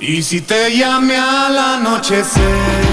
Y 0.07 0.23
si 0.23 0.43
te 0.43 0.77
llame 0.77 1.17
al 1.17 1.59
anochecer 1.59 2.84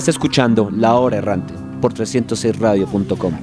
Estás 0.00 0.14
escuchando 0.14 0.70
La 0.74 0.94
Hora 0.94 1.18
Errante 1.18 1.52
por 1.78 1.92
306radio.com. 1.92 3.34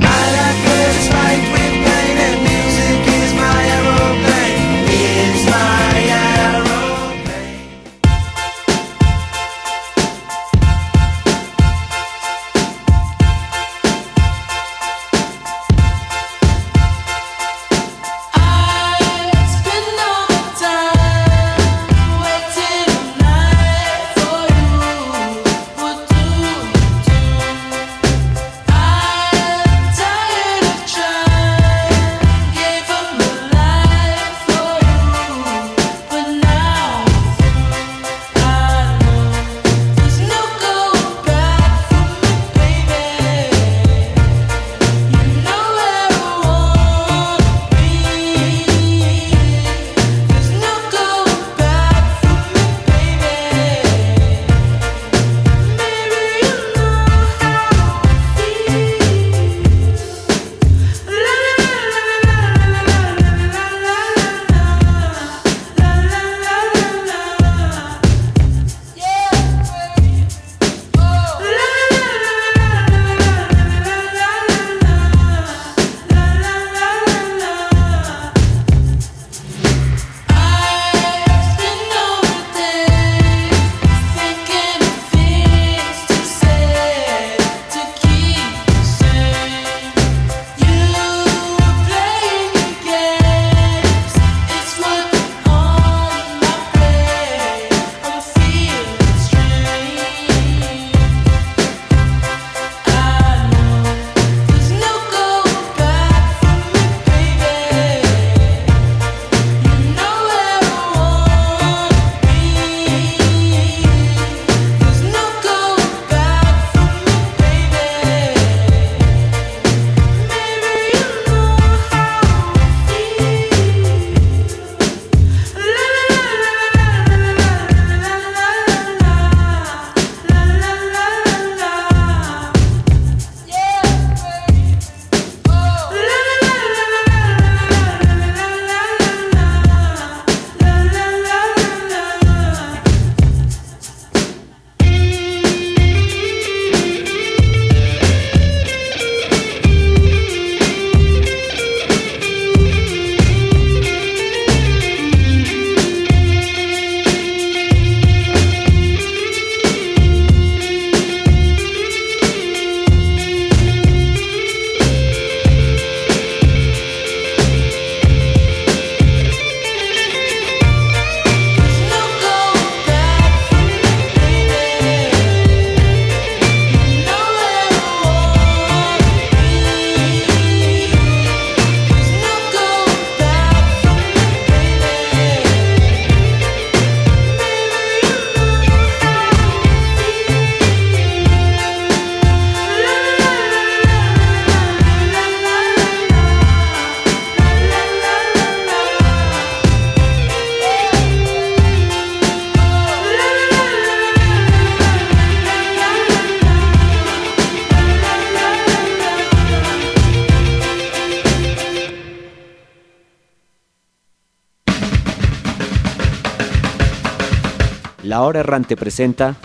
La 218.37 218.41
Hora 218.41 218.49
Errante 218.49 218.75
presenta 218.77 219.35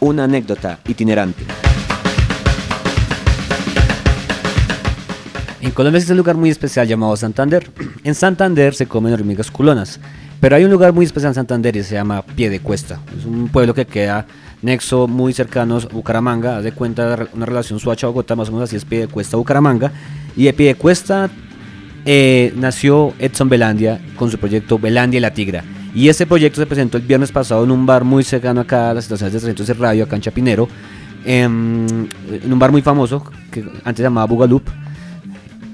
una 0.00 0.24
anécdota 0.24 0.78
itinerante. 0.86 1.44
En 5.62 5.70
Colombia 5.70 5.96
existe 5.96 6.12
un 6.12 6.18
lugar 6.18 6.36
muy 6.36 6.50
especial 6.50 6.86
llamado 6.86 7.16
Santander. 7.16 7.70
En 8.02 8.14
Santander 8.14 8.74
se 8.74 8.84
comen 8.84 9.14
hormigas 9.14 9.50
culonas, 9.50 9.98
pero 10.40 10.56
hay 10.56 10.64
un 10.64 10.70
lugar 10.70 10.92
muy 10.92 11.06
especial 11.06 11.30
en 11.30 11.36
Santander 11.36 11.74
y 11.74 11.82
se 11.84 11.94
llama 11.94 12.20
Piedecuesta. 12.20 13.00
Es 13.18 13.24
un 13.24 13.48
pueblo 13.48 13.72
que 13.72 13.86
queda 13.86 14.26
nexo 14.60 15.08
muy 15.08 15.32
cercano 15.32 15.78
a 15.78 15.80
Bucaramanga, 15.86 16.58
haz 16.58 16.64
de 16.64 16.72
cuenta 16.72 17.26
una 17.32 17.46
relación 17.46 17.80
Suacha-Bogotá, 17.80 18.36
más 18.36 18.50
o 18.50 18.52
menos 18.52 18.68
así 18.68 18.76
es 18.76 18.84
Piedecuesta-Bucaramanga. 18.84 19.90
Y 20.36 20.44
de 20.44 20.52
Piedecuesta 20.52 21.30
eh, 22.04 22.52
nació 22.56 23.14
Edson 23.18 23.48
Belandia 23.48 24.00
con 24.16 24.30
su 24.30 24.38
proyecto 24.38 24.78
Belandia 24.78 25.18
y 25.18 25.20
la 25.20 25.32
Tigra. 25.32 25.64
Y 25.94 26.08
ese 26.08 26.26
proyecto 26.26 26.60
se 26.60 26.66
presentó 26.66 26.98
el 26.98 27.04
viernes 27.04 27.30
pasado 27.30 27.64
en 27.64 27.70
un 27.70 27.86
bar 27.86 28.04
muy 28.04 28.24
cercano 28.24 28.60
acá 28.60 28.90
a 28.90 28.94
las 28.94 29.04
estaciones 29.04 29.32
de 29.32 29.40
300 29.40 29.78
Radio, 29.78 30.04
acá 30.04 30.16
en 30.16 30.22
Chapinero, 30.22 30.68
em, 31.24 31.86
en 32.30 32.52
un 32.52 32.58
bar 32.58 32.72
muy 32.72 32.82
famoso 32.82 33.24
que 33.50 33.64
antes 33.84 34.02
llamaba 34.02 34.26
Bugalup. 34.26 34.68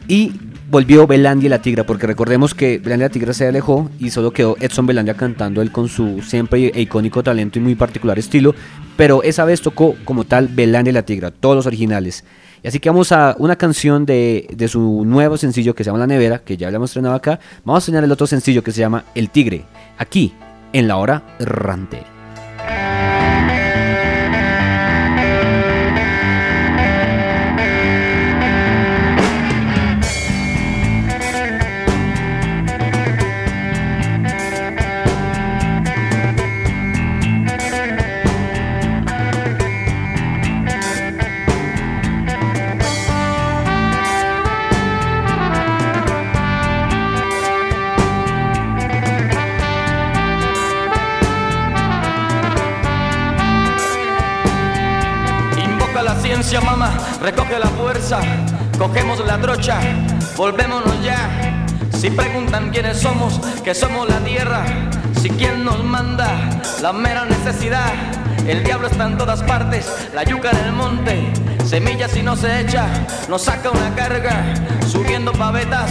Y 0.06 0.32
volvió 0.70 1.06
Belandia 1.06 1.46
y 1.46 1.50
la 1.50 1.62
Tigra, 1.62 1.84
porque 1.84 2.06
recordemos 2.06 2.54
que 2.54 2.78
Belandia 2.78 3.06
y 3.06 3.08
la 3.08 3.12
Tigra 3.12 3.32
se 3.32 3.48
alejó 3.48 3.90
y 3.98 4.10
solo 4.10 4.32
quedó 4.32 4.56
Edson 4.60 4.86
Belandia 4.86 5.14
cantando 5.14 5.62
él 5.62 5.72
con 5.72 5.88
su 5.88 6.22
siempre 6.22 6.70
e 6.74 6.82
icónico 6.82 7.22
talento 7.22 7.58
y 7.58 7.62
muy 7.62 7.74
particular 7.74 8.18
estilo. 8.18 8.54
Pero 8.96 9.22
esa 9.22 9.44
vez 9.44 9.62
tocó 9.62 9.96
como 10.04 10.24
tal 10.24 10.48
Belandia 10.48 10.90
y 10.90 10.94
la 10.94 11.02
Tigra, 11.02 11.30
todos 11.30 11.56
los 11.56 11.66
originales. 11.66 12.24
Y 12.62 12.68
así 12.68 12.78
que 12.78 12.90
vamos 12.90 13.12
a 13.12 13.34
una 13.38 13.56
canción 13.56 14.04
de, 14.04 14.46
de, 14.52 14.68
su 14.68 15.04
nuevo 15.04 15.36
sencillo 15.36 15.74
que 15.74 15.84
se 15.84 15.88
llama 15.88 16.00
La 16.00 16.06
Nevera, 16.06 16.40
que 16.40 16.56
ya 16.56 16.70
lo 16.70 16.76
hemos 16.76 16.90
estrenado 16.90 17.14
acá. 17.14 17.40
Vamos 17.64 17.82
a 17.82 17.84
enseñar 17.84 18.04
el 18.04 18.12
otro 18.12 18.26
sencillo 18.26 18.62
que 18.62 18.72
se 18.72 18.80
llama 18.80 19.04
El 19.14 19.30
Tigre, 19.30 19.64
aquí 19.98 20.34
en 20.72 20.88
la 20.88 20.96
hora 20.96 21.22
errante. 21.38 22.02
Mamá, 56.58 56.90
recoge 57.22 57.58
la 57.60 57.68
fuerza, 57.68 58.18
cogemos 58.76 59.24
la 59.24 59.38
trocha, 59.38 59.78
volvémonos 60.36 61.00
ya. 61.04 61.66
Si 61.96 62.10
preguntan 62.10 62.70
quiénes 62.70 62.98
somos, 62.98 63.38
que 63.62 63.72
somos 63.74 64.08
la 64.08 64.18
tierra, 64.20 64.64
si 65.20 65.30
quién 65.30 65.64
nos 65.64 65.84
manda, 65.84 66.28
la 66.82 66.92
mera 66.92 67.24
necesidad. 67.24 67.92
El 68.48 68.64
diablo 68.64 68.88
está 68.88 69.04
en 69.04 69.16
todas 69.16 69.42
partes, 69.44 69.86
la 70.12 70.24
yuca 70.24 70.50
en 70.50 70.56
el 70.56 70.72
monte, 70.72 71.32
semillas 71.64 72.10
si 72.10 72.22
no 72.22 72.34
se 72.34 72.62
echa, 72.62 72.86
nos 73.28 73.42
saca 73.42 73.70
una 73.70 73.94
carga, 73.94 74.54
subiendo 74.90 75.30
pavetas, 75.32 75.90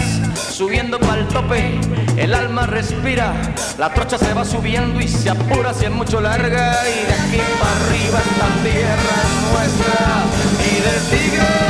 subiendo 0.52 1.00
pa'l 1.00 1.26
tope, 1.30 1.80
el 2.20 2.34
alma 2.34 2.66
respira, 2.68 3.34
la 3.78 3.94
trocha 3.94 4.18
se 4.18 4.34
va 4.34 4.44
subiendo 4.44 5.00
y 5.00 5.08
se 5.08 5.30
apura 5.30 5.74
si 5.74 5.86
es 5.86 5.92
mucho 5.92 6.20
larga, 6.20 6.78
y 6.88 7.06
de 7.08 7.14
aquí 7.14 7.42
para 7.60 7.76
arriba 7.86 8.20
esta 8.20 8.48
tierra 8.64 9.16
es 9.24 9.34
nuestra, 9.52 10.24
y 10.66 10.74
del 10.82 11.02
tigre, 11.10 11.69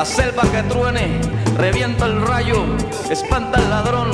la 0.00 0.06
selva 0.06 0.44
que 0.50 0.62
truene, 0.62 1.20
revienta 1.58 2.06
el 2.06 2.22
rayo, 2.26 2.64
espanta 3.10 3.58
al 3.58 3.68
ladrón 3.68 4.10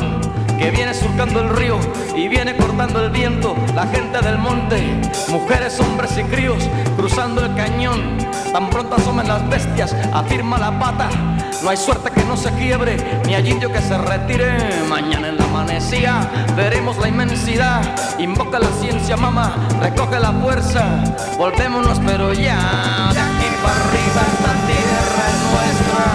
que 0.59 0.73
viene 0.73 0.93
surcando 0.93 1.39
el 1.39 1.51
río 1.51 1.79
y 2.17 2.27
viene 2.27 2.57
cortando 2.57 3.05
el 3.05 3.11
viento, 3.11 3.55
la 3.73 3.87
gente 3.87 4.19
del 4.21 4.37
monte, 4.37 5.01
mujeres, 5.29 5.79
hombres 5.79 6.19
y 6.19 6.25
críos, 6.25 6.69
cruzando 6.97 7.45
el 7.45 7.55
cañón, 7.55 8.19
tan 8.53 8.69
pronto 8.69 8.97
asomen 8.97 9.29
las 9.29 9.49
bestias, 9.49 9.95
afirma 10.13 10.59
la 10.59 10.77
pata, 10.77 11.09
no 11.63 11.71
hay 11.71 11.77
suerte 11.77 12.11
que 12.11 12.25
no 12.25 12.37
se 12.37 12.51
quiebre, 12.55 12.97
ni 13.25 13.37
hay 13.37 13.49
indio 13.49 13.71
que 13.71 13.81
se 13.81 13.97
retire, 13.97 14.59
mañana 14.89 15.29
en 15.29 15.37
la 15.37 15.45
amanecía 15.45 16.29
veremos 16.57 16.99
la 16.99 17.07
inmensidad, 17.07 17.81
invoca 18.19 18.59
la 18.59 18.73
ciencia 18.81 19.17
mamá, 19.17 19.55
recoge 19.81 20.19
la 20.19 20.33
fuerza, 20.33 21.05
volvémonos 21.39 22.01
pero 22.05 22.33
ya, 22.33 23.13
de 23.15 23.21
aquí 23.21 23.47
para 23.63 23.85
arriba 23.85 24.23
esta 24.33 24.67
tierra 24.67 25.26
es 25.65 26.06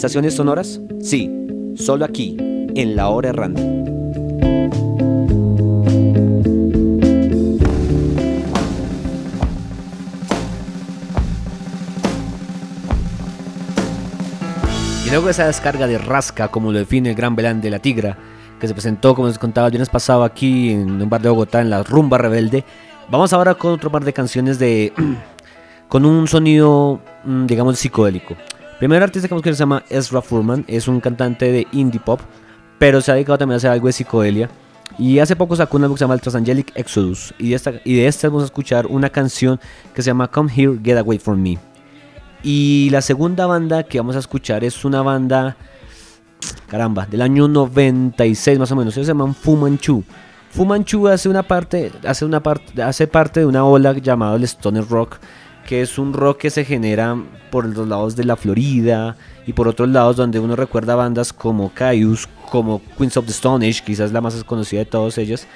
¿Sensaciones 0.00 0.32
sonoras? 0.32 0.80
Sí, 1.02 1.30
solo 1.76 2.06
aquí, 2.06 2.34
en 2.38 2.96
La 2.96 3.10
Hora 3.10 3.28
Errante. 3.28 3.60
Y 15.04 15.10
luego 15.10 15.28
esa 15.28 15.46
descarga 15.46 15.86
de 15.86 15.98
rasca, 15.98 16.48
como 16.48 16.72
lo 16.72 16.78
define 16.78 17.10
el 17.10 17.14
gran 17.14 17.36
Belán 17.36 17.60
de 17.60 17.68
la 17.68 17.78
Tigra, 17.78 18.16
que 18.58 18.68
se 18.68 18.72
presentó, 18.72 19.14
como 19.14 19.28
les 19.28 19.38
contaba 19.38 19.66
el 19.66 19.72
viernes 19.72 19.90
pasado, 19.90 20.24
aquí 20.24 20.70
en 20.70 21.02
un 21.02 21.10
bar 21.10 21.20
de 21.20 21.28
Bogotá, 21.28 21.60
en 21.60 21.68
la 21.68 21.82
Rumba 21.82 22.16
Rebelde, 22.16 22.64
vamos 23.10 23.34
ahora 23.34 23.54
con 23.54 23.72
otro 23.72 23.92
par 23.92 24.06
de 24.06 24.14
canciones 24.14 24.58
de... 24.58 24.94
con 25.88 26.06
un 26.06 26.26
sonido, 26.26 27.02
mm, 27.24 27.44
digamos, 27.44 27.78
psicodélico. 27.78 28.34
Primer 28.80 29.02
artista 29.02 29.28
que 29.28 29.34
a 29.34 29.36
escuchar 29.36 29.54
se 29.54 29.58
llama 29.58 29.84
Ezra 29.90 30.22
Furman, 30.22 30.64
es 30.66 30.88
un 30.88 31.00
cantante 31.00 31.52
de 31.52 31.66
indie 31.70 32.00
pop, 32.00 32.18
pero 32.78 33.02
se 33.02 33.10
ha 33.10 33.14
dedicado 33.14 33.36
también 33.36 33.56
a 33.56 33.56
hacer 33.58 33.70
algo 33.70 33.88
de 33.88 33.92
psicodelia. 33.92 34.48
Y 34.98 35.18
hace 35.18 35.36
poco 35.36 35.54
sacó 35.54 35.76
un 35.76 35.82
álbum 35.82 35.96
que 35.96 35.98
se 35.98 36.04
llama 36.04 36.14
el 36.14 36.22
Transangelic 36.22 36.72
Exodus. 36.74 37.34
Y 37.38 37.50
de, 37.50 37.56
esta, 37.56 37.74
y 37.84 37.96
de 37.96 38.06
esta 38.06 38.28
vamos 38.28 38.44
a 38.44 38.46
escuchar 38.46 38.86
una 38.86 39.10
canción 39.10 39.60
que 39.94 40.00
se 40.00 40.06
llama 40.06 40.28
Come 40.28 40.50
Here, 40.56 40.80
Get 40.82 40.96
Away 40.96 41.18
From 41.18 41.42
Me. 41.42 41.58
Y 42.42 42.88
la 42.90 43.02
segunda 43.02 43.44
banda 43.44 43.82
que 43.82 43.98
vamos 43.98 44.16
a 44.16 44.20
escuchar 44.20 44.64
es 44.64 44.82
una 44.82 45.02
banda, 45.02 45.58
caramba, 46.66 47.04
del 47.04 47.20
año 47.20 47.48
96 47.48 48.58
más 48.58 48.72
o 48.72 48.76
menos. 48.76 48.96
Ellos 48.96 49.06
se 49.08 49.12
llaman 49.12 49.34
Fu 49.34 49.56
Manchu. 49.56 50.02
Fu 50.48 50.64
Manchu 50.64 51.06
hace 51.06 51.28
una 51.28 51.42
parte, 51.42 51.92
hace 52.08 52.24
una 52.24 52.42
parte, 52.42 52.82
hace 52.82 53.06
parte 53.06 53.40
de 53.40 53.46
una 53.46 53.62
ola 53.62 53.92
llamada 53.92 54.36
el 54.36 54.44
Stoner 54.44 54.88
Rock, 54.88 55.18
que 55.66 55.82
es 55.82 55.98
un 55.98 56.12
rock 56.12 56.38
que 56.38 56.50
se 56.50 56.64
genera 56.64 57.16
por 57.50 57.66
los 57.66 57.86
lados 57.86 58.16
de 58.16 58.24
la 58.24 58.36
Florida 58.36 59.16
y 59.46 59.52
por 59.52 59.68
otros 59.68 59.88
lados 59.88 60.16
donde 60.16 60.38
uno 60.38 60.56
recuerda 60.56 60.94
bandas 60.94 61.32
como 61.32 61.72
Caius, 61.72 62.28
como 62.50 62.80
Queens 62.96 63.16
of 63.16 63.26
the 63.26 63.32
Stone 63.32 63.66
Age, 63.66 63.82
quizás 63.84 64.12
la 64.12 64.20
más 64.20 64.42
conocida 64.44 64.80
de 64.80 64.86
todas 64.86 65.18
ellas, 65.18 65.46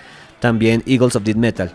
también 0.40 0.82
Eagles 0.86 1.16
of 1.16 1.24
Death 1.24 1.36
Metal. 1.36 1.72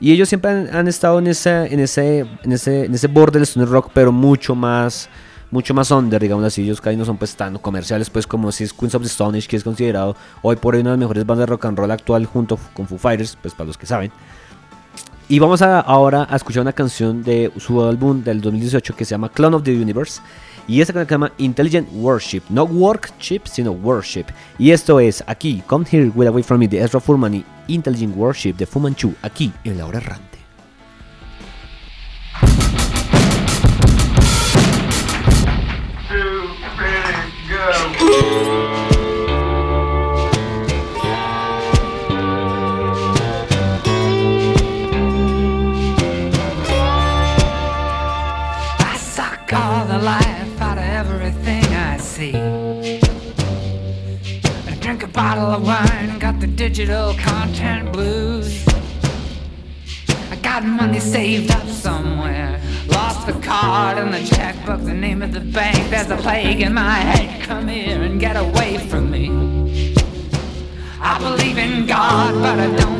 Y 0.00 0.12
ellos 0.12 0.28
siempre 0.28 0.50
han, 0.50 0.74
han 0.74 0.88
estado 0.88 1.18
en 1.18 1.26
ese, 1.26 1.72
en, 1.72 1.80
ese, 1.80 2.20
en, 2.42 2.52
ese, 2.52 2.86
en 2.86 2.94
ese 2.94 3.06
borde 3.06 3.38
del 3.38 3.46
stoner 3.46 3.68
rock, 3.68 3.90
pero 3.92 4.12
mucho 4.12 4.54
más 4.54 5.08
mucho 5.50 5.74
más 5.74 5.90
under, 5.90 6.20
digamos 6.20 6.44
así, 6.44 6.62
ellos 6.62 6.80
casi 6.80 6.96
no 6.96 7.04
son 7.04 7.16
pues 7.16 7.34
tan 7.34 7.58
comerciales 7.58 8.08
pues 8.08 8.26
como 8.26 8.52
si 8.52 8.64
es 8.64 8.72
Queens 8.72 8.94
of 8.94 9.02
the 9.02 9.08
Stone 9.08 9.36
Age, 9.36 9.48
que 9.48 9.56
es 9.56 9.64
considerado 9.64 10.16
hoy 10.42 10.56
por 10.56 10.74
hoy 10.74 10.80
una 10.80 10.90
de 10.90 10.96
las 10.96 11.00
mejores 11.00 11.26
bandas 11.26 11.46
de 11.48 11.50
rock 11.50 11.64
and 11.64 11.78
roll 11.78 11.90
actual 11.90 12.24
junto 12.26 12.58
con 12.72 12.86
Foo 12.86 12.98
Fighters, 12.98 13.36
pues 13.40 13.54
para 13.54 13.66
los 13.66 13.76
que 13.76 13.86
saben. 13.86 14.12
Y 15.30 15.38
vamos 15.38 15.62
a, 15.62 15.78
ahora 15.78 16.26
a 16.28 16.34
escuchar 16.34 16.62
una 16.62 16.72
canción 16.72 17.22
de 17.22 17.52
su 17.56 17.80
álbum 17.84 18.24
del 18.24 18.40
2018 18.40 18.96
que 18.96 19.04
se 19.04 19.12
llama 19.12 19.28
Clone 19.28 19.54
of 19.54 19.62
the 19.62 19.70
Universe. 19.70 20.20
Y 20.66 20.80
esta 20.80 20.92
canción 20.92 21.06
se 21.06 21.14
llama 21.14 21.32
Intelligent 21.38 21.88
Worship. 21.92 22.42
No 22.48 22.64
worship, 22.64 23.42
sino 23.44 23.70
worship. 23.70 24.24
Y 24.58 24.72
esto 24.72 24.98
es 24.98 25.22
aquí, 25.28 25.62
Come 25.68 25.86
Here, 25.88 26.10
Get 26.10 26.26
Away 26.26 26.42
From 26.42 26.58
Me 26.58 26.66
de 26.66 26.82
Ezra 26.82 26.98
Furman 26.98 27.32
y 27.32 27.44
Intelligent 27.68 28.16
Worship 28.16 28.54
de 28.54 28.66
Fu 28.66 28.80
Manchu, 28.80 29.14
aquí 29.22 29.52
en 29.62 29.78
La 29.78 29.86
Hora 29.86 29.98
Errante. 29.98 30.29
Bottle 55.40 55.54
of 55.54 55.66
wine, 55.66 56.18
got 56.18 56.38
the 56.38 56.46
digital 56.46 57.14
content 57.14 57.90
blues. 57.92 58.66
I 60.30 60.36
got 60.42 60.64
money 60.64 61.00
saved 61.00 61.50
up 61.50 61.66
somewhere. 61.66 62.60
Lost 62.88 63.26
the 63.26 63.32
card 63.40 63.96
and 63.96 64.12
the 64.12 64.22
checkbook, 64.22 64.82
the 64.84 64.92
name 64.92 65.22
of 65.22 65.32
the 65.32 65.40
bank. 65.40 65.88
There's 65.88 66.10
a 66.10 66.16
plague 66.16 66.60
in 66.60 66.74
my 66.74 66.92
head. 66.92 67.42
Come 67.42 67.68
here 67.68 68.02
and 68.02 68.20
get 68.20 68.36
away 68.36 68.76
from 68.88 69.10
me. 69.10 69.94
I 71.00 71.18
believe 71.18 71.56
in 71.56 71.86
God, 71.86 72.34
but 72.34 72.58
I 72.58 72.76
don't 72.76 72.99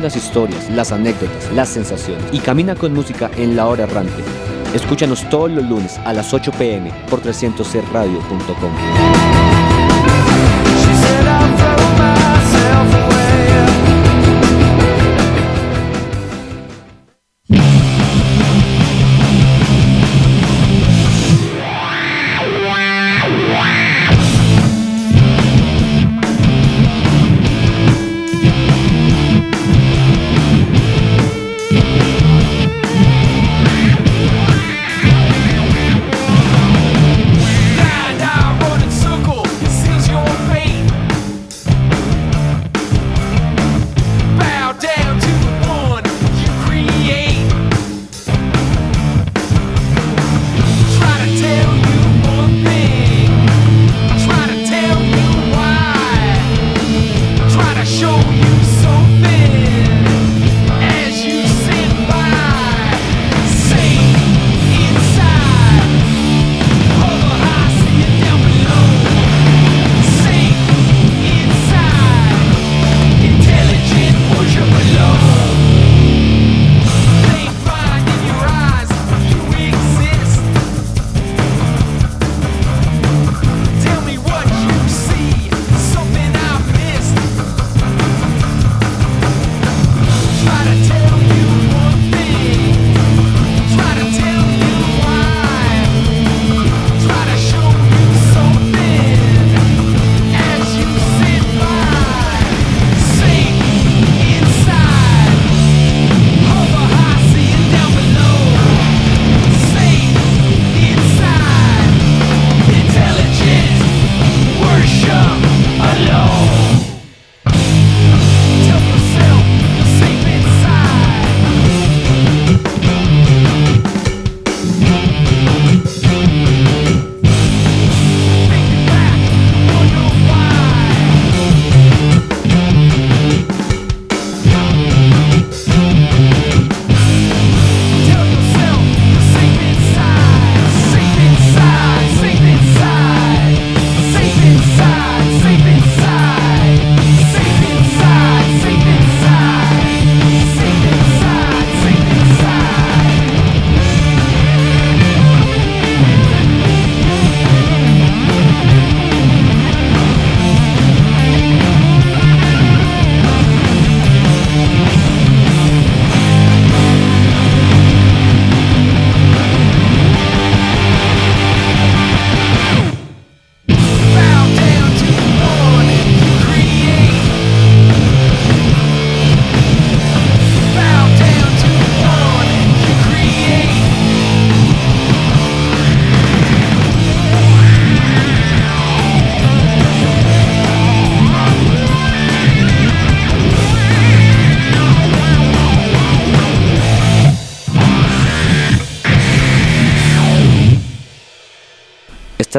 Las 0.00 0.16
historias, 0.16 0.70
las 0.70 0.92
anécdotas, 0.92 1.52
las 1.52 1.68
sensaciones 1.68 2.24
y 2.32 2.38
camina 2.38 2.74
con 2.74 2.94
música 2.94 3.30
en 3.36 3.54
la 3.54 3.66
hora 3.66 3.84
errante. 3.84 4.22
Escúchanos 4.74 5.28
todos 5.28 5.50
los 5.50 5.64
lunes 5.64 5.98
a 6.04 6.14
las 6.14 6.32
8 6.32 6.52
pm 6.52 6.90
por 7.10 7.20
300radio.com. 7.20 8.72
Die, 8.76 9.49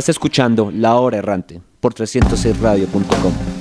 Estás 0.01 0.15
escuchando 0.15 0.71
La 0.71 0.95
Hora 0.95 1.17
Errante 1.17 1.61
por 1.79 1.93
306radio.com. 1.93 3.60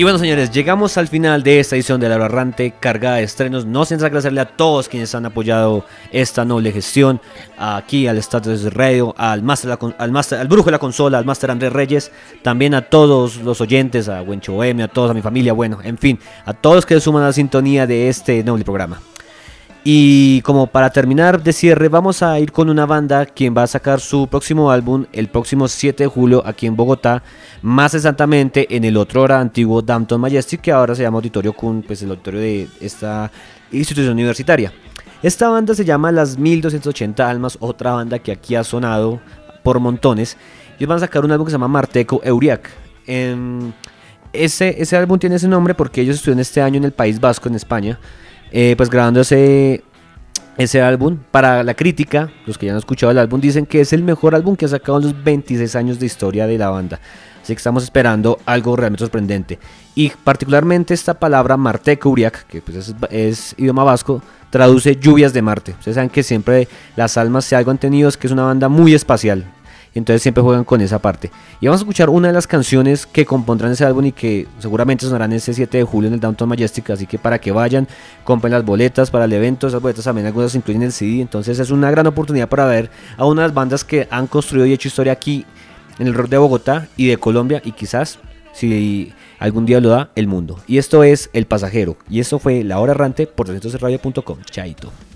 Y 0.00 0.02
bueno, 0.02 0.18
señores, 0.18 0.50
llegamos 0.50 0.96
al 0.96 1.08
final 1.08 1.42
de 1.42 1.60
esta 1.60 1.76
edición 1.76 2.00
de 2.00 2.08
La 2.08 2.14
Hora 2.14 2.24
Errante 2.24 2.72
cargada 2.80 3.16
de 3.16 3.24
estrenos. 3.24 3.66
No 3.66 3.84
sin 3.84 4.02
agradecerle 4.02 4.40
a 4.40 4.46
todos 4.46 4.88
quienes 4.88 5.14
han 5.14 5.26
apoyado 5.26 5.84
esta 6.10 6.42
noble 6.46 6.72
gestión. 6.72 7.20
Aquí 7.58 8.06
al 8.06 8.16
Status 8.16 8.72
Radio, 8.72 9.14
al 9.18 9.42
Master, 9.42 9.76
al 9.98 10.10
Master, 10.10 10.38
al 10.38 10.48
Brujo 10.48 10.64
de 10.64 10.70
la 10.70 10.78
Consola, 10.78 11.18
al 11.18 11.26
Master 11.26 11.50
Andrés 11.50 11.70
Reyes. 11.70 12.12
También 12.40 12.72
a 12.72 12.80
todos 12.80 13.42
los 13.42 13.60
oyentes, 13.60 14.08
a 14.08 14.22
Wencho 14.22 14.64
M, 14.64 14.82
a 14.82 14.88
todos, 14.88 15.10
a 15.10 15.12
mi 15.12 15.20
familia. 15.20 15.52
Bueno, 15.52 15.80
en 15.82 15.98
fin, 15.98 16.18
a 16.46 16.54
todos 16.54 16.86
que 16.86 16.98
suman 16.98 17.22
a 17.24 17.26
la 17.26 17.32
sintonía 17.34 17.86
de 17.86 18.08
este 18.08 18.42
noble 18.42 18.64
programa. 18.64 19.02
Y 19.82 20.42
como 20.42 20.66
para 20.66 20.90
terminar 20.90 21.42
de 21.42 21.54
cierre, 21.54 21.88
vamos 21.88 22.22
a 22.22 22.38
ir 22.38 22.52
con 22.52 22.68
una 22.68 22.84
banda 22.84 23.24
quien 23.24 23.56
va 23.56 23.62
a 23.62 23.66
sacar 23.66 24.00
su 24.00 24.26
próximo 24.26 24.70
álbum 24.70 25.06
el 25.12 25.28
próximo 25.28 25.68
7 25.68 26.04
de 26.04 26.06
julio 26.06 26.42
aquí 26.44 26.66
en 26.66 26.76
Bogotá, 26.76 27.22
más 27.62 27.94
exactamente 27.94 28.76
en 28.76 28.84
el 28.84 28.98
otro 28.98 29.22
hora 29.22 29.40
antiguo 29.40 29.80
Dampton 29.80 30.20
Majestic, 30.20 30.60
que 30.60 30.72
ahora 30.72 30.94
se 30.94 31.02
llama 31.02 31.16
Auditorio 31.16 31.54
Kun, 31.54 31.82
pues 31.82 32.02
el 32.02 32.10
auditorio 32.10 32.40
de 32.40 32.68
esta 32.78 33.30
institución 33.72 34.12
universitaria. 34.12 34.70
Esta 35.22 35.48
banda 35.48 35.74
se 35.74 35.84
llama 35.86 36.12
Las 36.12 36.36
1280 36.36 37.28
Almas, 37.28 37.56
otra 37.60 37.92
banda 37.92 38.18
que 38.18 38.32
aquí 38.32 38.56
ha 38.56 38.64
sonado 38.64 39.20
por 39.62 39.80
montones. 39.80 40.36
Ellos 40.76 40.88
van 40.88 40.96
a 40.98 41.00
sacar 41.00 41.24
un 41.24 41.32
álbum 41.32 41.46
que 41.46 41.52
se 41.52 41.54
llama 41.54 41.68
Marteco 41.68 42.20
Euriac. 42.22 42.70
Em, 43.06 43.72
ese, 44.32 44.80
ese 44.80 44.96
álbum 44.96 45.18
tiene 45.18 45.36
ese 45.36 45.48
nombre 45.48 45.74
porque 45.74 46.02
ellos 46.02 46.16
estuvieron 46.16 46.40
este 46.40 46.60
año 46.60 46.76
en 46.76 46.84
el 46.84 46.92
País 46.92 47.18
Vasco, 47.18 47.48
en 47.48 47.54
España, 47.54 47.98
eh, 48.52 48.74
pues 48.76 48.90
grabando 48.90 49.20
ese, 49.20 49.82
ese 50.56 50.82
álbum. 50.82 51.18
Para 51.30 51.62
la 51.62 51.74
crítica, 51.74 52.30
los 52.46 52.58
que 52.58 52.66
ya 52.66 52.72
han 52.72 52.78
escuchado 52.78 53.10
el 53.10 53.18
álbum 53.18 53.40
dicen 53.40 53.66
que 53.66 53.80
es 53.80 53.92
el 53.92 54.02
mejor 54.02 54.34
álbum 54.34 54.56
que 54.56 54.64
ha 54.64 54.68
sacado 54.68 54.98
en 54.98 55.04
los 55.04 55.24
26 55.24 55.76
años 55.76 55.98
de 55.98 56.06
historia 56.06 56.46
de 56.46 56.58
la 56.58 56.70
banda. 56.70 57.00
Así 57.42 57.54
que 57.54 57.58
estamos 57.58 57.84
esperando 57.84 58.38
algo 58.44 58.76
realmente 58.76 59.04
sorprendente. 59.04 59.58
Y 59.94 60.10
particularmente 60.10 60.94
esta 60.94 61.14
palabra 61.14 61.56
Marte 61.56 61.98
Curiac, 61.98 62.46
que 62.46 62.60
pues 62.60 62.76
es, 62.76 62.94
es 63.10 63.54
idioma 63.56 63.84
vasco, 63.84 64.22
traduce 64.50 64.96
lluvias 64.96 65.32
de 65.32 65.42
Marte. 65.42 65.72
Ustedes 65.78 65.94
saben 65.94 66.10
que 66.10 66.22
siempre 66.22 66.68
las 66.96 67.16
almas, 67.16 67.44
si 67.44 67.54
algo 67.54 67.70
han 67.70 67.78
tenido, 67.78 68.08
es 68.08 68.16
que 68.16 68.26
es 68.26 68.32
una 68.32 68.44
banda 68.44 68.68
muy 68.68 68.94
espacial. 68.94 69.46
Entonces 69.94 70.22
siempre 70.22 70.42
juegan 70.42 70.64
con 70.64 70.80
esa 70.80 71.00
parte. 71.00 71.30
Y 71.60 71.66
vamos 71.66 71.80
a 71.80 71.82
escuchar 71.82 72.10
una 72.10 72.28
de 72.28 72.34
las 72.34 72.46
canciones 72.46 73.06
que 73.06 73.24
compondrán 73.24 73.72
ese 73.72 73.84
álbum 73.84 74.06
y 74.06 74.12
que 74.12 74.46
seguramente 74.58 75.04
sonarán 75.04 75.32
ese 75.32 75.52
7 75.52 75.78
de 75.78 75.84
julio 75.84 76.08
en 76.08 76.14
el 76.14 76.20
Downtown 76.20 76.48
Majestic. 76.48 76.90
Así 76.90 77.06
que 77.06 77.18
para 77.18 77.38
que 77.40 77.52
vayan, 77.52 77.88
compren 78.24 78.52
las 78.52 78.64
boletas 78.64 79.10
para 79.10 79.24
el 79.24 79.32
evento. 79.32 79.66
Esas 79.66 79.82
boletas 79.82 80.04
también 80.04 80.26
algunas 80.26 80.54
incluyen 80.54 80.82
el 80.82 80.92
CD. 80.92 81.20
Entonces 81.20 81.58
es 81.58 81.70
una 81.70 81.90
gran 81.90 82.06
oportunidad 82.06 82.48
para 82.48 82.66
ver 82.66 82.90
a 83.16 83.24
una 83.26 83.42
de 83.42 83.48
las 83.48 83.54
bandas 83.54 83.84
que 83.84 84.06
han 84.10 84.26
construido 84.26 84.66
y 84.66 84.72
hecho 84.72 84.88
historia 84.88 85.12
aquí 85.12 85.44
en 85.98 86.06
el 86.06 86.14
rock 86.14 86.28
de 86.28 86.38
Bogotá 86.38 86.88
y 86.96 87.08
de 87.08 87.16
Colombia. 87.16 87.60
Y 87.64 87.72
quizás, 87.72 88.20
si 88.52 89.12
algún 89.38 89.66
día 89.66 89.80
lo 89.80 89.88
da, 89.88 90.10
el 90.14 90.28
mundo. 90.28 90.60
Y 90.66 90.78
esto 90.78 91.02
es 91.02 91.30
El 91.32 91.46
Pasajero. 91.46 91.96
Y 92.08 92.20
esto 92.20 92.38
fue 92.38 92.62
La 92.62 92.78
Hora 92.78 92.92
Errante 92.92 93.26
por 93.26 93.48
3radio.com. 93.48 94.38
Chaito. 94.50 95.09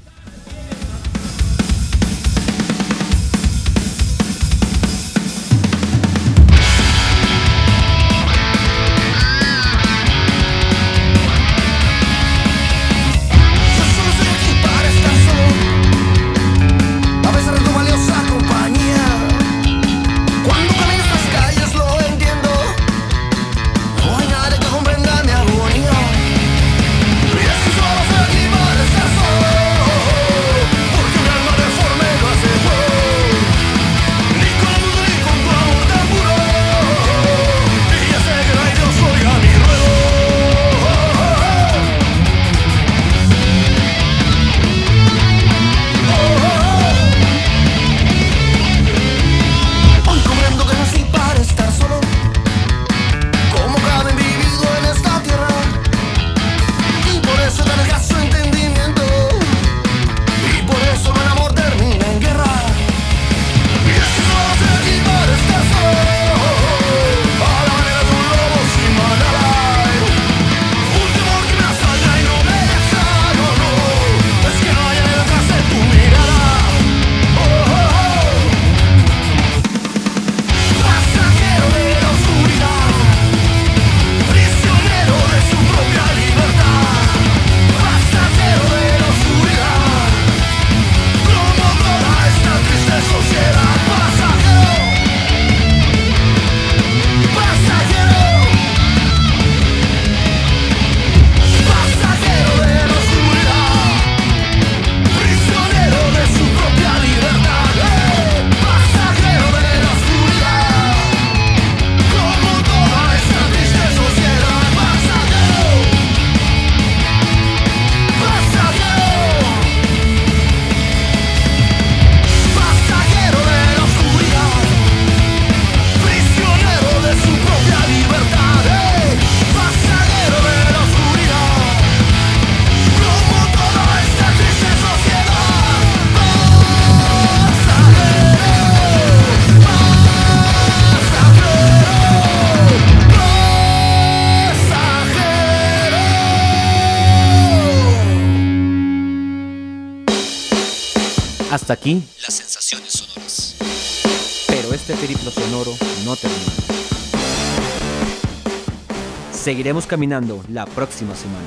Seguiremos 159.54 159.86
caminando 159.86 160.42
la 160.48 160.66
próxima 160.66 161.14
semana. 161.14 161.46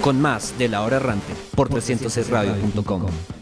Con 0.00 0.20
más 0.20 0.56
de 0.58 0.68
La 0.68 0.82
Hora 0.82 0.98
Errante 0.98 1.34
por 1.56 1.68
306radio.com. 1.68 3.39